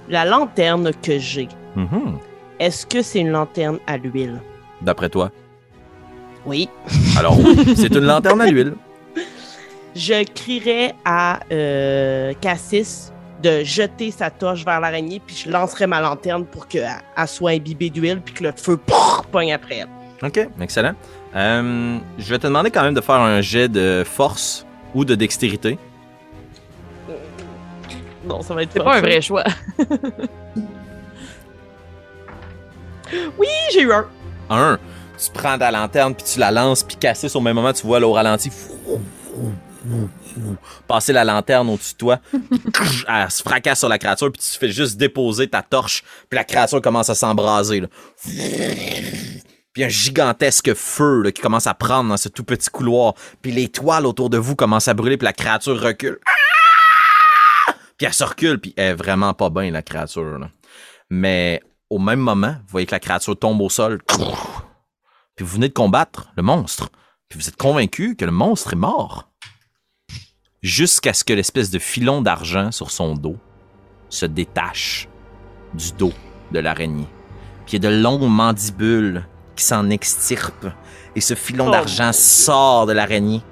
[0.09, 2.19] la lanterne que j'ai, Mhm.
[2.59, 4.41] Est-ce que c'est une lanterne à l'huile?
[4.81, 5.31] D'après toi?
[6.47, 6.69] Oui.
[7.19, 8.75] Alors oui, c'est une lanterne à l'huile.
[9.95, 16.01] Je crierais à euh, Cassis de jeter sa torche vers l'araignée, puis je lancerais ma
[16.01, 18.79] lanterne pour qu'elle elle soit imbibée d'huile, puis que le feu
[19.31, 19.89] pogne après elle.
[20.23, 20.95] Ok, excellent.
[21.37, 25.15] Euh, je vais te demander quand même de faire un jet de force ou de
[25.15, 25.79] dextérité.
[28.25, 29.45] Non, ça va être C'est pas un vrai choix.
[33.39, 34.07] Oui, j'ai eu un.
[34.51, 34.79] Un,
[35.19, 38.01] tu prends ta lanterne puis tu la lances puis casser au même moment, tu vois
[38.01, 38.51] là, au ralenti
[40.87, 42.21] passer la lanterne au-dessus de toi,
[43.09, 46.45] elle se fracasse sur la créature puis tu fais juste déposer ta torche puis la
[46.45, 47.83] créature commence à s'embraser.
[49.73, 53.15] Puis un gigantesque feu qui commence à prendre dans ce tout petit couloir.
[53.43, 56.19] Puis les toiles autour de vous commencent à brûler puis la créature recule.
[57.97, 60.39] Puis elle se recule puis elle est vraiment pas bien la créature.
[60.39, 60.51] là.
[61.11, 64.03] Mais au même moment, vous voyez que la créature tombe au sol.
[65.37, 66.91] Puis vous venez de combattre le monstre.
[67.29, 69.31] Puis vous êtes convaincu que le monstre est mort.
[70.63, 73.37] Jusqu'à ce que l'espèce de filon d'argent sur son dos
[74.09, 75.09] se détache
[75.75, 76.13] du dos
[76.51, 77.07] de l'araignée.
[77.67, 80.73] Puis il y a de longues mandibules qui s'en extirpent.
[81.15, 83.43] Et ce filon Oh d'argent sort de l'araignée.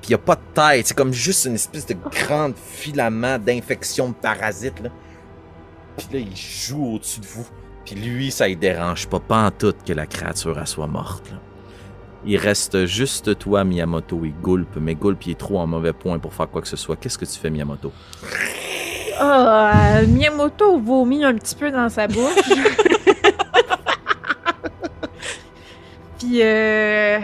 [0.00, 0.86] Puis il n'y a pas de tête.
[0.86, 4.80] C'est comme juste une espèce de grand filament d'infection de parasites.
[4.80, 4.90] Là.
[5.96, 7.46] Puis là, il joue au-dessus de vous.
[7.90, 11.30] Puis lui, ça ne dérange pas, pas en tout que la créature soit morte.
[11.30, 11.38] là.
[12.26, 14.76] Il reste juste toi, Miyamoto, et Gulp.
[14.78, 16.96] Mais Gulp, il est trop en mauvais point pour faire quoi que ce soit.
[16.96, 17.90] Qu'est-ce que tu fais, Miyamoto?
[19.18, 22.18] Ah, Miyamoto vomit un petit peu dans sa bouche.
[26.18, 27.18] Puis, euh...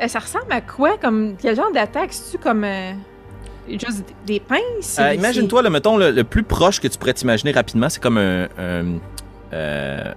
[0.00, 0.96] euh, ça ressemble à quoi?
[0.96, 2.12] Comme, quel genre d'attaque?
[2.14, 2.64] C'est-tu comme...
[2.64, 2.92] euh,
[3.68, 4.98] juste des pinces?
[5.14, 8.44] Imagine-toi, le, mettons, le, le plus proche que tu pourrais t'imaginer rapidement, c'est comme un...
[8.58, 8.98] un,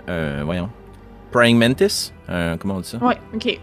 [0.07, 0.69] un- voyons.
[1.31, 2.11] Praying Mantis?
[2.27, 2.97] Un- comment on dit ça?
[2.97, 3.59] Ouais, ok.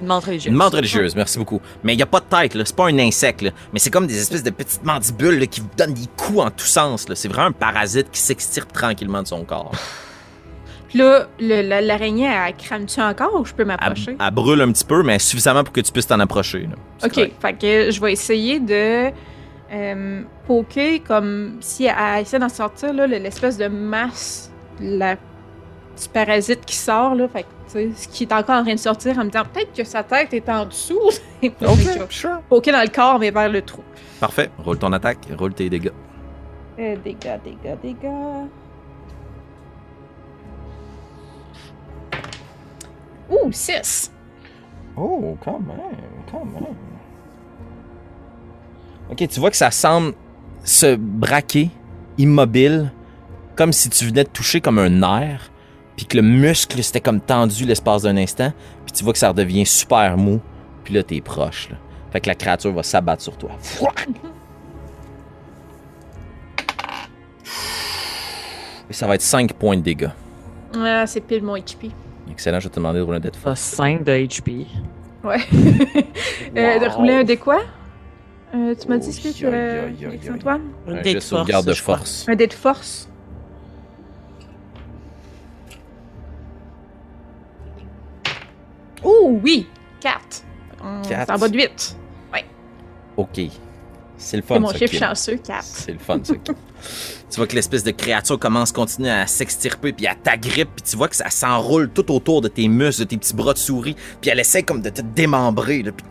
[0.00, 0.50] Une menthe religieuse.
[0.50, 1.60] Une menthe religieuse, merci beaucoup.
[1.84, 2.64] Mais il n'y a pas de tête, là.
[2.64, 3.50] C'est pas un insecte, là.
[3.72, 6.50] Mais c'est comme des espèces de petites mandibules là, qui vous donnent des coups en
[6.50, 7.06] tous sens.
[7.08, 7.14] là.
[7.14, 9.72] C'est vraiment un parasite qui s'extirpe tranquillement de son corps.
[10.88, 14.16] Puis là, l'araignée, elle crame-tu encore ou je peux Elle, m'approcher?
[14.18, 16.60] elle brûle un petit peu, mais suffisamment pour que tu puisses t'en approcher.
[16.62, 16.76] là.
[17.06, 17.34] Ok, correct.
[17.40, 19.10] fait que je vais essayer de
[19.72, 24.49] euh, poker comme si elle essaie d'en sortir, là, l'espèce de masse,
[24.80, 27.28] la, du parasite qui sort, là.
[27.28, 29.44] Fait que, tu sais, ce qui est encore en train de sortir en me disant
[29.52, 31.10] peut-être que sa tête est en dessous.
[32.10, 32.40] Sure.
[32.50, 33.82] poker dans le corps, mais vers le trou.
[34.20, 34.50] Parfait.
[34.58, 35.90] Roule ton attaque, roule tes dégâts.
[36.78, 38.46] Euh, dégâts, dégâts, dégâts.
[43.30, 44.12] Ouh, 6!
[44.96, 45.78] Oh, quand même,
[46.30, 46.74] quand même.
[49.10, 50.14] Ok, tu vois que ça semble
[50.64, 51.70] se braquer,
[52.18, 52.92] immobile,
[53.60, 55.50] comme si tu venais de toucher comme un nerf,
[55.94, 58.54] puis que le muscle c'était comme tendu l'espace d'un instant,
[58.86, 60.40] puis tu vois que ça redevient super mou,
[60.82, 61.68] puis là t'es proche.
[61.68, 61.76] Là.
[62.10, 63.50] Fait que la créature va s'abattre sur toi.
[68.88, 70.08] Et ça va être 5 points de dégâts.
[70.74, 71.90] Ah, c'est pile mon HP.
[72.30, 73.60] Excellent, je vais te demander de rouler un dé de force.
[73.60, 74.66] 5 de HP.
[75.22, 75.36] Ouais.
[76.56, 77.60] Euh, de rouler un dé quoi?
[78.54, 80.18] Euh, tu m'as dit ce que tu aïe.
[80.34, 80.62] Antoine?
[80.88, 81.20] Un dé de
[81.74, 82.26] force.
[82.26, 83.09] Un dé de force?
[89.04, 89.66] Oh oui!
[90.00, 90.18] 4.
[91.08, 91.26] Quatre.
[91.26, 91.96] C'est en bas de 8.
[93.16, 93.40] Ok.
[94.16, 94.54] C'est le fun.
[94.54, 95.62] C'est mon chiffre chanceux, 4.
[95.62, 96.34] C'est le fun, ça.
[97.30, 100.90] Tu vois que l'espèce de créature commence à continuer à s'extirper, puis à t'agrippe, puis
[100.90, 103.58] tu vois que ça s'enroule tout autour de tes muscles, de tes petits bras de
[103.58, 105.92] souris, puis elle essaie comme de te démembrer, là!
[105.92, 106.04] Puis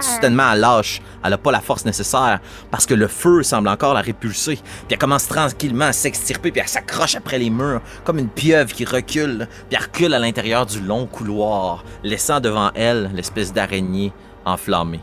[0.00, 1.00] soudainement, elle lâche.
[1.24, 4.56] Elle a pas la force nécessaire, parce que le feu semble encore la répulser.
[4.56, 8.72] Puis elle commence tranquillement à s'extirper, puis elle s'accroche après les murs, comme une pieuvre
[8.72, 14.12] qui recule, puis elle recule à l'intérieur du long couloir, laissant devant elle l'espèce d'araignée
[14.44, 15.00] enflammée.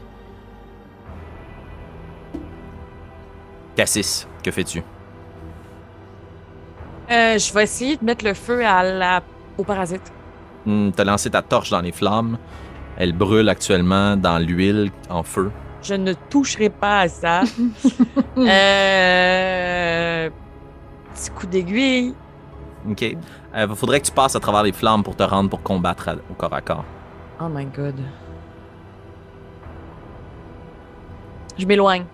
[3.76, 4.84] Cassis, que fais-tu?
[7.12, 9.22] Euh, je vais essayer de mettre le feu à la...
[9.58, 10.12] au parasite.
[10.66, 12.38] Hmm, T'as lancé ta torche dans les flammes.
[13.00, 15.50] Elle brûle actuellement dans l'huile en feu.
[15.82, 17.42] Je ne toucherai pas à ça.
[18.38, 20.30] euh...
[21.16, 22.14] Petit coup d'aiguille.
[22.90, 23.02] OK.
[23.02, 26.16] Il faudrait que tu passes à travers les flammes pour te rendre pour combattre à-
[26.30, 26.86] au corps à corps.
[27.42, 27.96] Oh my god.
[31.58, 32.06] Je m'éloigne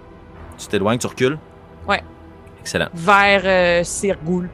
[0.58, 1.38] Tu t'éloignes, tu recules?
[1.88, 2.04] Ouais.
[2.62, 4.50] Excellent, vers euh, Sir Goulp.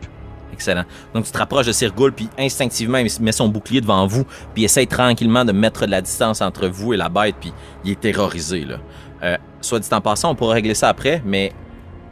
[0.54, 0.84] Excellent.
[1.14, 4.62] Donc tu te rapproches de Sirgoul, puis instinctivement, il met son bouclier devant vous, puis
[4.62, 7.54] il essaie tranquillement de mettre de la distance entre vous et la bête, puis
[7.86, 8.78] il est terrorisé, là.
[9.24, 11.52] Euh, soit dit en passant, on pourra régler ça après, mais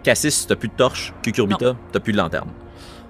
[0.03, 1.13] Cassis, t'as plus de torche.
[1.23, 2.49] Cucurbita, t'as plus de lanterne.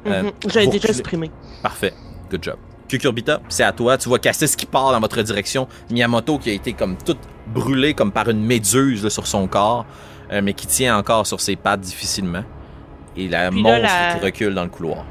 [0.07, 0.31] Euh, Mhm.
[0.47, 0.99] J'avais déjà reculez.
[0.99, 1.31] exprimé.
[1.61, 1.93] Parfait.
[2.31, 2.55] Good job.
[2.87, 3.97] Cucurbita, c'est à toi.
[3.97, 5.67] Tu vois Cassis qui part dans votre direction.
[5.91, 9.85] Miyamoto qui a été comme toute brûlée comme par une méduse là, sur son corps,
[10.31, 12.43] euh, mais qui tient encore sur ses pattes difficilement.
[13.17, 15.03] Et la Puis là, monstre la- qui recule dans le couloir.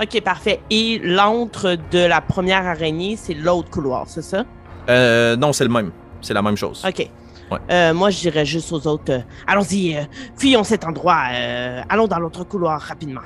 [0.00, 0.60] Ok, parfait.
[0.70, 4.44] Et l'antre de la première araignée, c'est l'autre couloir, c'est ça?
[4.88, 5.90] Euh, non, c'est le même.
[6.20, 6.84] C'est la même chose.
[6.86, 7.08] Ok.
[7.50, 7.58] Ouais.
[7.70, 10.02] Euh, moi, je dirais juste aux autres euh, allons-y, euh,
[10.36, 13.20] fuyons cet endroit, euh, allons dans l'autre couloir rapidement.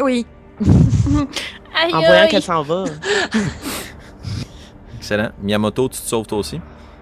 [0.00, 0.26] Oui.
[0.64, 2.84] Aïe, En voyant qu'elle s'en va.
[4.98, 5.30] Excellent.
[5.40, 6.60] Miyamoto, tu te sauves toi aussi?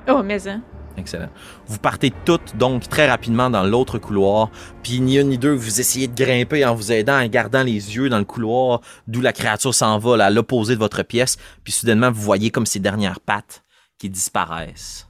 [0.08, 0.60] Oh, mais hein.
[0.96, 1.28] Excellent.
[1.66, 4.50] Vous partez toutes donc très rapidement dans l'autre couloir,
[4.82, 7.96] puis ni un ni deux, vous essayez de grimper en vous aidant, en gardant les
[7.96, 12.10] yeux dans le couloir d'où la créature s'envole à l'opposé de votre pièce, puis soudainement
[12.10, 13.62] vous voyez comme ses dernières pattes
[13.98, 15.08] qui disparaissent.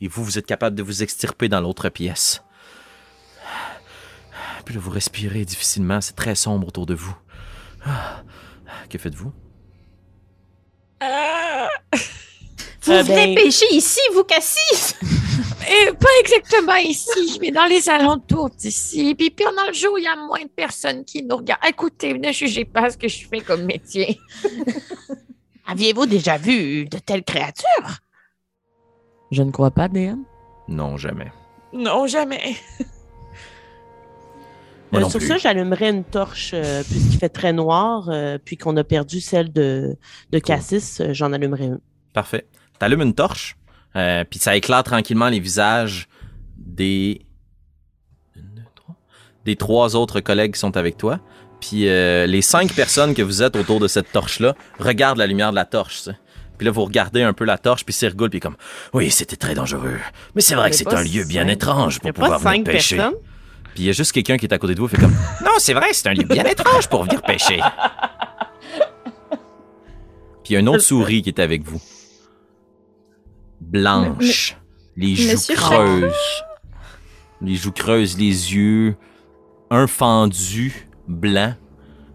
[0.00, 2.42] Et vous, vous êtes capable de vous extirper dans l'autre pièce.
[4.64, 7.16] Puis là, vous respirez difficilement, c'est très sombre autour de vous.
[7.86, 8.22] Ah.
[8.88, 9.32] Que faites-vous?
[12.84, 14.94] Vous Euh, venez ben- pêcher ici, vous, Cassis!
[15.66, 19.14] Eh, pas exactement ici, mais dans les alentours d'ici.
[19.14, 21.64] Puis pendant le jour, il y a moins de personnes qui nous regardent.
[21.66, 24.20] Écoutez, ne jugez pas ce que je fais comme métier.
[25.66, 27.98] Aviez-vous déjà vu de telles créatures?
[29.30, 30.18] Je ne crois pas, DM.
[30.68, 31.32] Non, jamais.
[31.72, 32.56] Non, jamais.
[34.92, 35.28] Moi Euh, non sur plus.
[35.28, 39.50] ça, j'allumerais une torche euh, puisqu'il fait très noir, euh, puis qu'on a perdu celle
[39.50, 39.96] de,
[40.30, 41.80] de Cassis, euh, j'en allumerai une.
[42.12, 42.46] Parfait.
[42.84, 43.56] T'allumes une torche,
[43.96, 46.06] euh, puis ça éclaire tranquillement les visages
[46.58, 47.22] des...
[49.46, 51.18] Des trois autres collègues qui sont avec toi.
[51.62, 55.48] Puis euh, les cinq personnes que vous êtes autour de cette torche-là regardent la lumière
[55.50, 55.96] de la torche.
[55.96, 56.12] ça.
[56.58, 58.56] Puis là, vous regardez un peu la torche, puis rigole, puis comme
[58.92, 59.98] «Oui, c'était très dangereux.
[60.34, 63.14] Mais c'est vrai que c'est un lieu bien étrange pour pouvoir venir pêcher.» personnes.
[63.72, 65.52] Puis il y a juste quelqu'un qui est à côté de vous, fait comme «Non,
[65.56, 67.62] c'est vrai, c'est un lieu bien étrange pour venir pêcher.»
[70.44, 71.80] Puis il y a une autre souris qui est avec vous.
[73.74, 74.56] Blanche.
[74.96, 76.12] Les joues Monsieur creuses.
[77.42, 78.94] Les joues creuses, les yeux.
[79.68, 81.54] Un fendu blanc.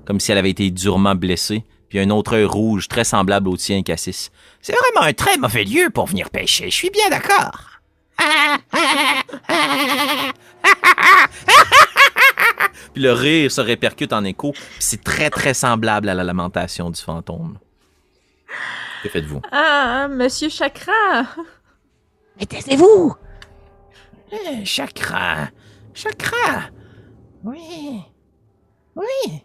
[0.05, 3.57] comme si elle avait été durement blessée, puis un autre œil rouge très semblable au
[3.57, 4.31] tien, Cassis.
[4.61, 7.81] C'est vraiment un très mauvais lieu pour venir pêcher, je suis bien d'accord.
[12.93, 17.01] Puis le rire se répercute en écho, c'est très très semblable à la lamentation du
[17.01, 17.59] fantôme.
[19.03, 19.41] Que faites-vous?
[19.51, 21.23] Ah, Monsieur Chakra!
[22.37, 23.15] Mais taisez-vous!
[24.31, 25.49] Eh, Chakra.
[25.93, 26.69] Chakra.
[27.43, 28.01] Oui.
[28.95, 29.43] Oui.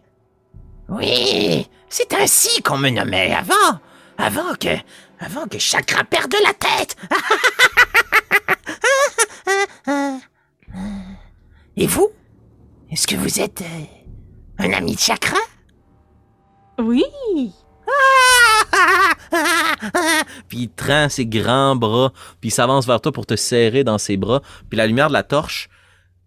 [0.89, 1.67] Oui.
[1.89, 3.79] C'est ainsi qu'on me nommait avant.
[4.17, 4.75] Avant que.
[5.19, 6.95] Avant que Chakra perde la tête.
[11.77, 12.09] Et vous?
[12.91, 13.85] Est-ce que vous êtes euh,
[14.59, 15.37] un ami de Chakra?
[16.79, 17.03] Oui!
[20.47, 23.97] Puis il tend ses grands bras, puis il s'avance vers toi pour te serrer dans
[23.97, 24.41] ses bras.
[24.69, 25.69] Puis la lumière de la torche,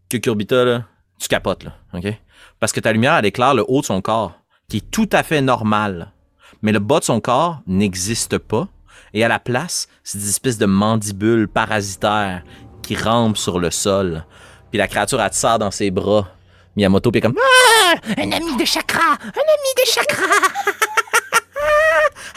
[0.08, 0.84] que Kurbita, là,
[1.18, 2.06] tu capotes, là, OK?
[2.60, 4.32] Parce que ta lumière, elle éclaire le haut de son corps,
[4.68, 6.12] qui est tout à fait normal.
[6.62, 8.68] Mais le bas de son corps n'existe pas.
[9.14, 12.42] Et à la place, c'est des espèces de mandibules parasitaires
[12.82, 14.24] qui rampent sur le sol.
[14.70, 16.28] Puis la créature, elle te serre dans ses bras.
[16.76, 17.34] Miyamoto, puis comme...
[17.38, 19.12] Ah, un ami de Chakra.
[19.12, 20.26] Un ami de Chakra.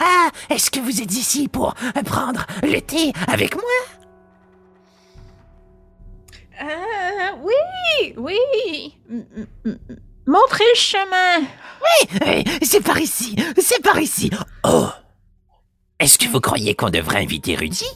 [0.00, 1.74] Ah, est-ce que vous êtes ici pour
[2.04, 3.64] prendre le thé avec moi?
[6.62, 8.14] Euh, oui!
[8.16, 8.98] Oui!
[10.26, 11.46] Montrez le chemin!
[12.26, 14.30] Eh, C'est par ici, c'est par ici.
[14.64, 14.86] Oh
[15.98, 17.86] Est-ce que vous croyez qu'on devrait inviter Rudy?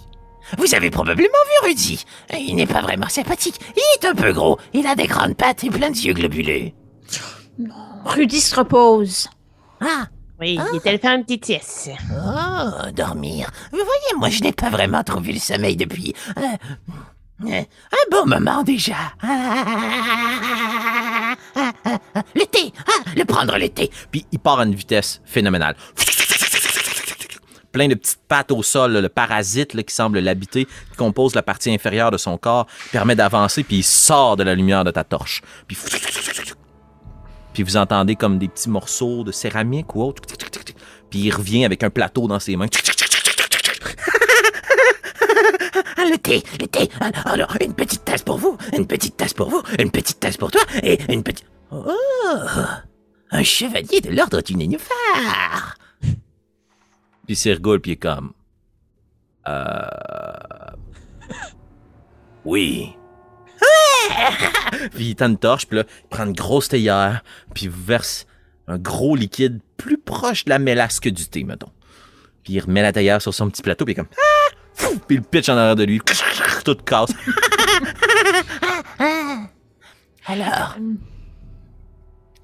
[0.59, 1.29] Vous avez probablement
[1.63, 2.05] vu Rudy.
[2.33, 3.61] Il n'est pas vraiment sympathique.
[3.77, 4.59] Il est un peu gros.
[4.73, 6.71] Il a des grandes pattes et plein d'yeux globuleux.
[8.05, 9.29] Rudy se repose.
[9.81, 10.07] Ah
[10.41, 11.91] Oui, il est allé faire une petite sieste.
[12.13, 13.51] Oh, dormir.
[13.73, 16.15] Vous voyez, moi, je n'ai pas vraiment trouvé le sommeil depuis...
[16.37, 16.43] euh,
[17.45, 18.95] euh, un bon moment déjà.
[22.35, 23.91] Le thé, ah, le prendre le thé.
[24.11, 25.77] Puis il part à une vitesse phénoménale.
[27.73, 31.35] Plein de petites pattes au sol, là, le parasite là, qui semble l'habiter, qui compose
[31.35, 34.91] la partie inférieure de son corps, permet d'avancer, puis il sort de la lumière de
[34.91, 35.43] ta torche.
[35.67, 35.77] Puis,
[37.57, 40.21] puis vous entendez comme des petits morceaux de céramique ou autre.
[41.09, 42.67] Puis il revient avec un plateau dans ses mains.
[45.97, 46.91] Ah, le thé, le thé.
[47.01, 50.37] Alors, alors, une petite tasse pour vous, une petite tasse pour vous, une petite tasse
[50.37, 51.47] pour toi, et une petite...
[51.71, 51.91] Oh
[53.31, 56.13] Un chevalier de l'ordre du nénuphar Puis
[57.29, 58.35] il s'érgoule, puis il est comme...
[59.49, 59.87] Euh...
[62.45, 62.95] Oui.
[64.95, 67.23] Puis il tend une torche, puis là, il prend une grosse théière,
[67.55, 68.27] puis il verse
[68.69, 71.71] un gros liquide plus proche de la mélasse que du thé, mettons.
[72.43, 74.13] Puis il remet la théière sur son petit plateau, puis il est comme...
[74.17, 74.55] Ah!
[74.75, 74.99] Fou!
[75.07, 76.01] Puis il pitch en arrière de lui.
[76.65, 77.11] Tout casse.
[80.27, 80.77] Alors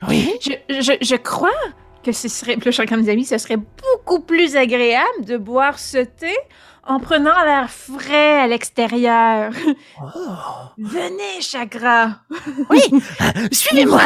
[0.08, 0.32] Oui?
[0.40, 1.50] Je, je, je crois
[2.02, 5.24] que ce serait, puis là, je suis comme des amis, ce serait beaucoup plus agréable
[5.24, 6.34] de boire ce thé
[6.86, 9.52] en prenant l'air frais à l'extérieur.
[10.02, 10.08] Oh.
[10.78, 12.20] Venez, Chakra!
[12.70, 12.80] Oui
[13.52, 14.00] Suivez-moi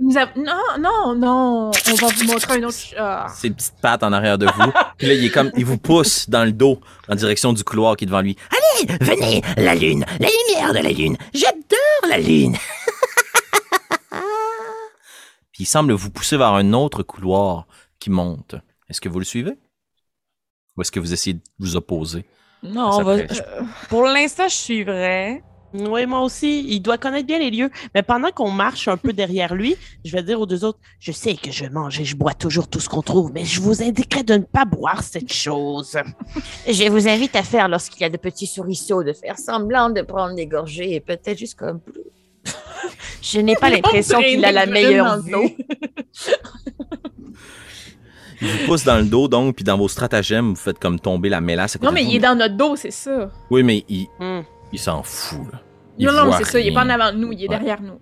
[0.00, 2.76] Nous av- Non, non, non, on va vous montrer un autre.
[2.98, 3.26] Ah.
[3.34, 4.72] Ses petites pattes en arrière de vous.
[4.98, 5.50] Puis là, il est comme...
[5.56, 8.36] Il vous pousse dans le dos, en direction du couloir qui est devant lui.
[8.50, 11.16] Allez, venez, la lune, la lumière de la lune.
[11.32, 12.56] J'adore la lune.
[15.52, 17.66] Puis il semble vous pousser vers un autre couloir
[18.00, 18.56] qui monte.
[18.88, 19.54] Est-ce que vous le suivez?
[20.76, 22.24] Ou est-ce que vous essayez de vous opposer?
[22.62, 23.26] Non, on va- euh,
[23.88, 25.42] pour l'instant, je suivrai.
[25.74, 26.64] Oui, moi aussi.
[26.68, 27.68] Il doit connaître bien les lieux.
[27.94, 31.10] Mais pendant qu'on marche un peu derrière lui, je vais dire aux deux autres Je
[31.12, 33.82] sais que je mange et je bois toujours tout ce qu'on trouve, mais je vous
[33.82, 35.96] indiquerai de ne pas boire cette chose.
[36.68, 40.02] Je vous invite à faire, lorsqu'il y a de petits souriceaux, de faire semblant de
[40.02, 41.80] prendre des gorgées et peut-être juste comme.
[43.22, 45.56] Je n'ai pas l'impression qu'il a la meilleure vue.
[48.44, 51.28] Il vous pousse dans le dos, donc, puis dans vos stratagèmes, vous faites comme tomber
[51.30, 51.76] la mélasse.
[51.76, 52.12] à côté Non, mais de vous.
[52.12, 53.30] il est dans notre dos, c'est ça.
[53.50, 54.42] Oui, mais il, Hmm.
[54.72, 55.60] il s'en fout, là.
[55.96, 57.56] Il non, non, c'est ça, il est pas en avant de nous, il est Ouais.
[57.56, 57.98] derrière nous.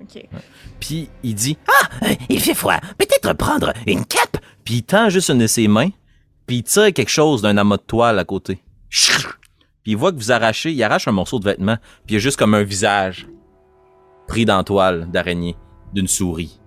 [0.80, 1.56] Puis il dit,
[2.02, 2.78] Euh, Il fait froid.
[2.98, 4.38] Peut-être prendre une cape.
[4.64, 5.90] puis il tend juste une de ses mains,
[6.46, 8.62] puis il tire quelque chose d'un amas de toile à côté.
[8.90, 12.16] Puis il voit que vous arrachez, il arrache un morceau de vêtement, puis il y
[12.16, 13.26] a juste comme un visage
[14.26, 15.56] pris dans la toile d'araignée
[15.92, 16.58] d'une souris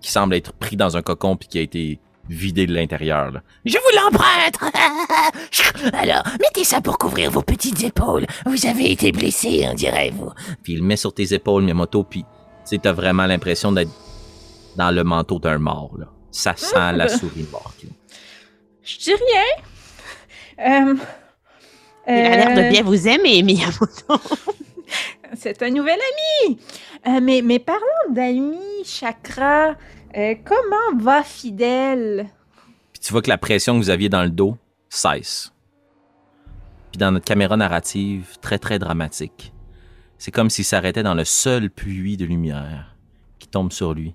[0.00, 3.30] qui semble être pris dans un cocon puis qui a été vidé de l'intérieur.
[3.30, 3.42] là.
[3.64, 5.94] Je vous l'emprunte.
[5.94, 8.26] Alors, mettez ça pour couvrir vos petites épaules.
[8.46, 10.30] Vous avez été blessé, on dirait, vous.
[10.62, 12.26] Puis il le met sur tes épaules, Miyamoto, puis tu
[12.64, 13.90] sais, t'as vraiment l'impression d'être
[14.76, 15.92] dans le manteau d'un mort.
[15.98, 16.06] Là.
[16.30, 17.82] Ça sent la souris morte.
[17.84, 17.90] là.
[18.82, 20.88] Je dis rien.
[20.88, 20.94] Euh,
[22.08, 24.20] Il a l'air euh, de bien vous aimer, Miyamoto.
[25.36, 25.98] c'est un nouvel
[26.46, 26.58] ami.
[27.08, 29.74] Euh, mais, mais parlons d'amis, Chakra.
[30.16, 32.30] Euh, comment va Fidèle?
[32.92, 34.56] Puis tu vois que la pression que vous aviez dans le dos
[34.88, 35.52] cesse.
[36.90, 39.52] Puis dans notre caméra narrative, très très dramatique,
[40.16, 42.96] c'est comme s'il s'arrêtait dans le seul puits de lumière
[43.38, 44.14] qui tombe sur lui.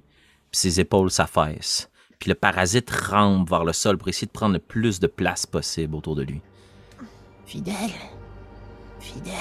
[0.49, 1.91] Puis ses épaules s'affaissent.
[2.17, 5.45] Puis le parasite rampe vers le sol pour essayer de prendre le plus de place
[5.45, 6.41] possible autour de lui.
[7.45, 7.91] Fidèle.
[8.99, 9.33] Fidèle.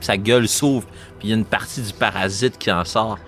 [0.00, 0.86] Puis sa gueule s'ouvre,
[1.18, 3.18] puis il y a une partie du parasite qui en sort,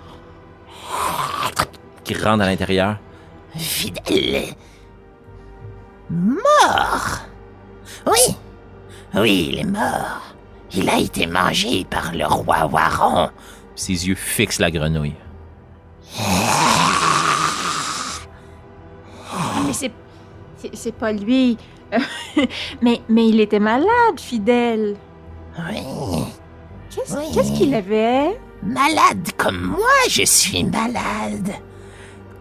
[2.02, 2.96] qui rentre à l'intérieur.
[3.54, 4.54] Fidèle.
[6.08, 7.26] Mort.
[8.06, 8.36] Oui.
[9.14, 10.34] Oui, il est mort.
[10.72, 13.28] Il a été mangé par le roi Waron.
[13.74, 15.14] Ses yeux fixent la grenouille.
[19.66, 19.92] Mais c'est,
[20.72, 21.58] c'est, pas lui.
[22.80, 24.96] Mais, mais il était malade, Fidèle.
[25.58, 25.82] Oui.
[26.94, 27.52] Qu'est-ce, Oui.
[27.56, 28.38] qu'il avait?
[28.62, 31.52] Malade comme moi, je suis malade.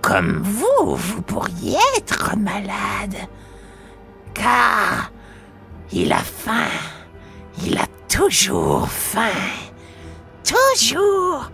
[0.01, 3.15] Comme vous, vous pourriez être malade.
[4.33, 5.11] Car
[5.91, 6.67] il a faim.
[7.63, 9.29] Il a toujours faim.
[10.43, 11.49] Toujours.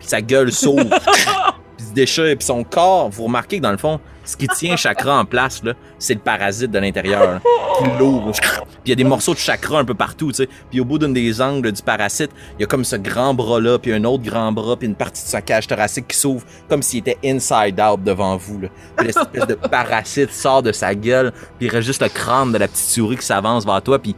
[0.00, 0.84] Sa gueule s'ouvre,
[1.90, 5.18] se déchire, puis son corps, vous remarquez que dans le fond, ce qui tient chakra
[5.18, 7.40] en place, là, c'est le parasite de l'intérieur,
[7.78, 8.32] qui l'ouvre.
[8.32, 8.40] Puis
[8.86, 10.48] il y a des morceaux de chakra un peu partout, tu sais.
[10.70, 13.78] Puis au bout d'une des angles du parasite, il y a comme ce grand bras-là,
[13.78, 16.82] puis un autre grand bras, puis une partie de sa cage thoracique qui s'ouvre, comme
[16.82, 18.68] s'il était inside out devant vous, là.
[18.96, 22.58] Puis l'espèce de parasite sort de sa gueule, puis il reste juste le crâne de
[22.58, 24.14] la petite souris qui s'avance vers toi, puis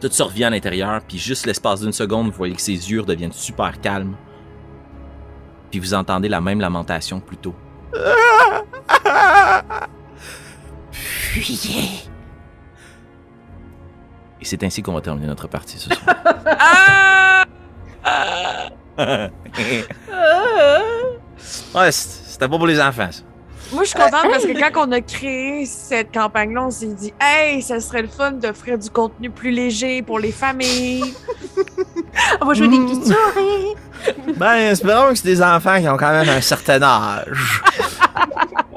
[0.00, 3.02] tout ça revient à l'intérieur, puis juste l'espace d'une seconde, vous voyez que ses yeux
[3.02, 4.16] deviennent super calmes.
[5.74, 7.52] Puis vous entendez la même lamentation plus tôt.
[10.92, 11.88] Fuyez.
[14.40, 16.14] Et c'est ainsi qu'on va terminer notre partie ce soir.
[21.74, 23.22] ouais, c- c'était pas pour les enfants, ça.
[23.72, 27.12] Moi, je suis contente parce que quand on a créé cette campagne-là, on s'est dit,
[27.20, 31.14] hey, ça serait le fun d'offrir du contenu plus léger pour les familles.
[32.40, 32.86] On va jouer Mm.
[32.86, 34.36] des pitouris.
[34.36, 37.62] Ben, espérons que c'est des enfants qui ont quand même un certain âge.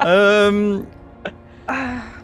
[0.05, 0.79] Euh,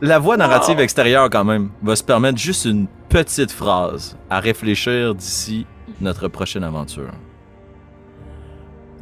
[0.02, 5.14] la voix narrative extérieure, quand même, va se permettre juste une petite phrase à réfléchir
[5.15, 5.65] d'ici
[5.99, 7.11] notre prochaine aventure.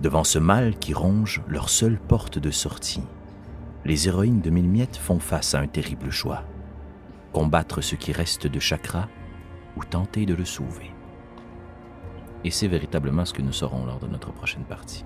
[0.02, 3.04] Devant ce mal qui ronge leur seule porte de sortie,
[3.84, 6.44] les héroïnes de Mille Miettes font face à un terrible choix.
[7.34, 9.08] Combattre ce qui reste de Chakra
[9.76, 10.92] ou tenter de le sauver.
[12.44, 15.06] Et c'est véritablement ce que nous saurons lors de notre prochaine partie.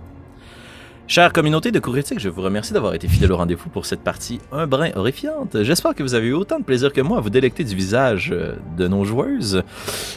[1.08, 4.00] Chère communauté de cours éthique, je vous remercie d'avoir été fidèle au rendez-vous pour cette
[4.00, 5.62] partie un brin horrifiante.
[5.62, 8.32] J'espère que vous avez eu autant de plaisir que moi à vous délecter du visage
[8.34, 9.62] euh, de nos joueuses.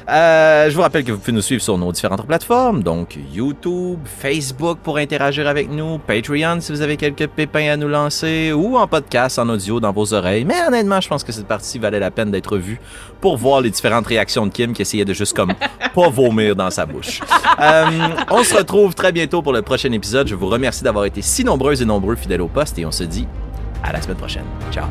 [0.09, 3.99] Euh, je vous rappelle que vous pouvez nous suivre sur nos différentes plateformes, donc YouTube,
[4.07, 8.79] Facebook pour interagir avec nous, Patreon si vous avez quelques pépins à nous lancer, ou
[8.79, 10.47] en podcast, en audio dans vos oreilles.
[10.47, 12.81] Mais honnêtement, je pense que cette partie valait la peine d'être vue
[13.21, 15.53] pour voir les différentes réactions de Kim qui essayait de juste comme
[15.95, 17.21] pas vomir dans sa bouche.
[17.61, 17.85] Euh,
[18.31, 20.29] on se retrouve très bientôt pour le prochain épisode.
[20.29, 23.05] Je vous remercie d'avoir été si nombreuses et nombreux fidèles au poste et on se
[23.05, 23.27] dit
[23.83, 24.45] à la semaine prochaine.
[24.71, 24.87] Ciao.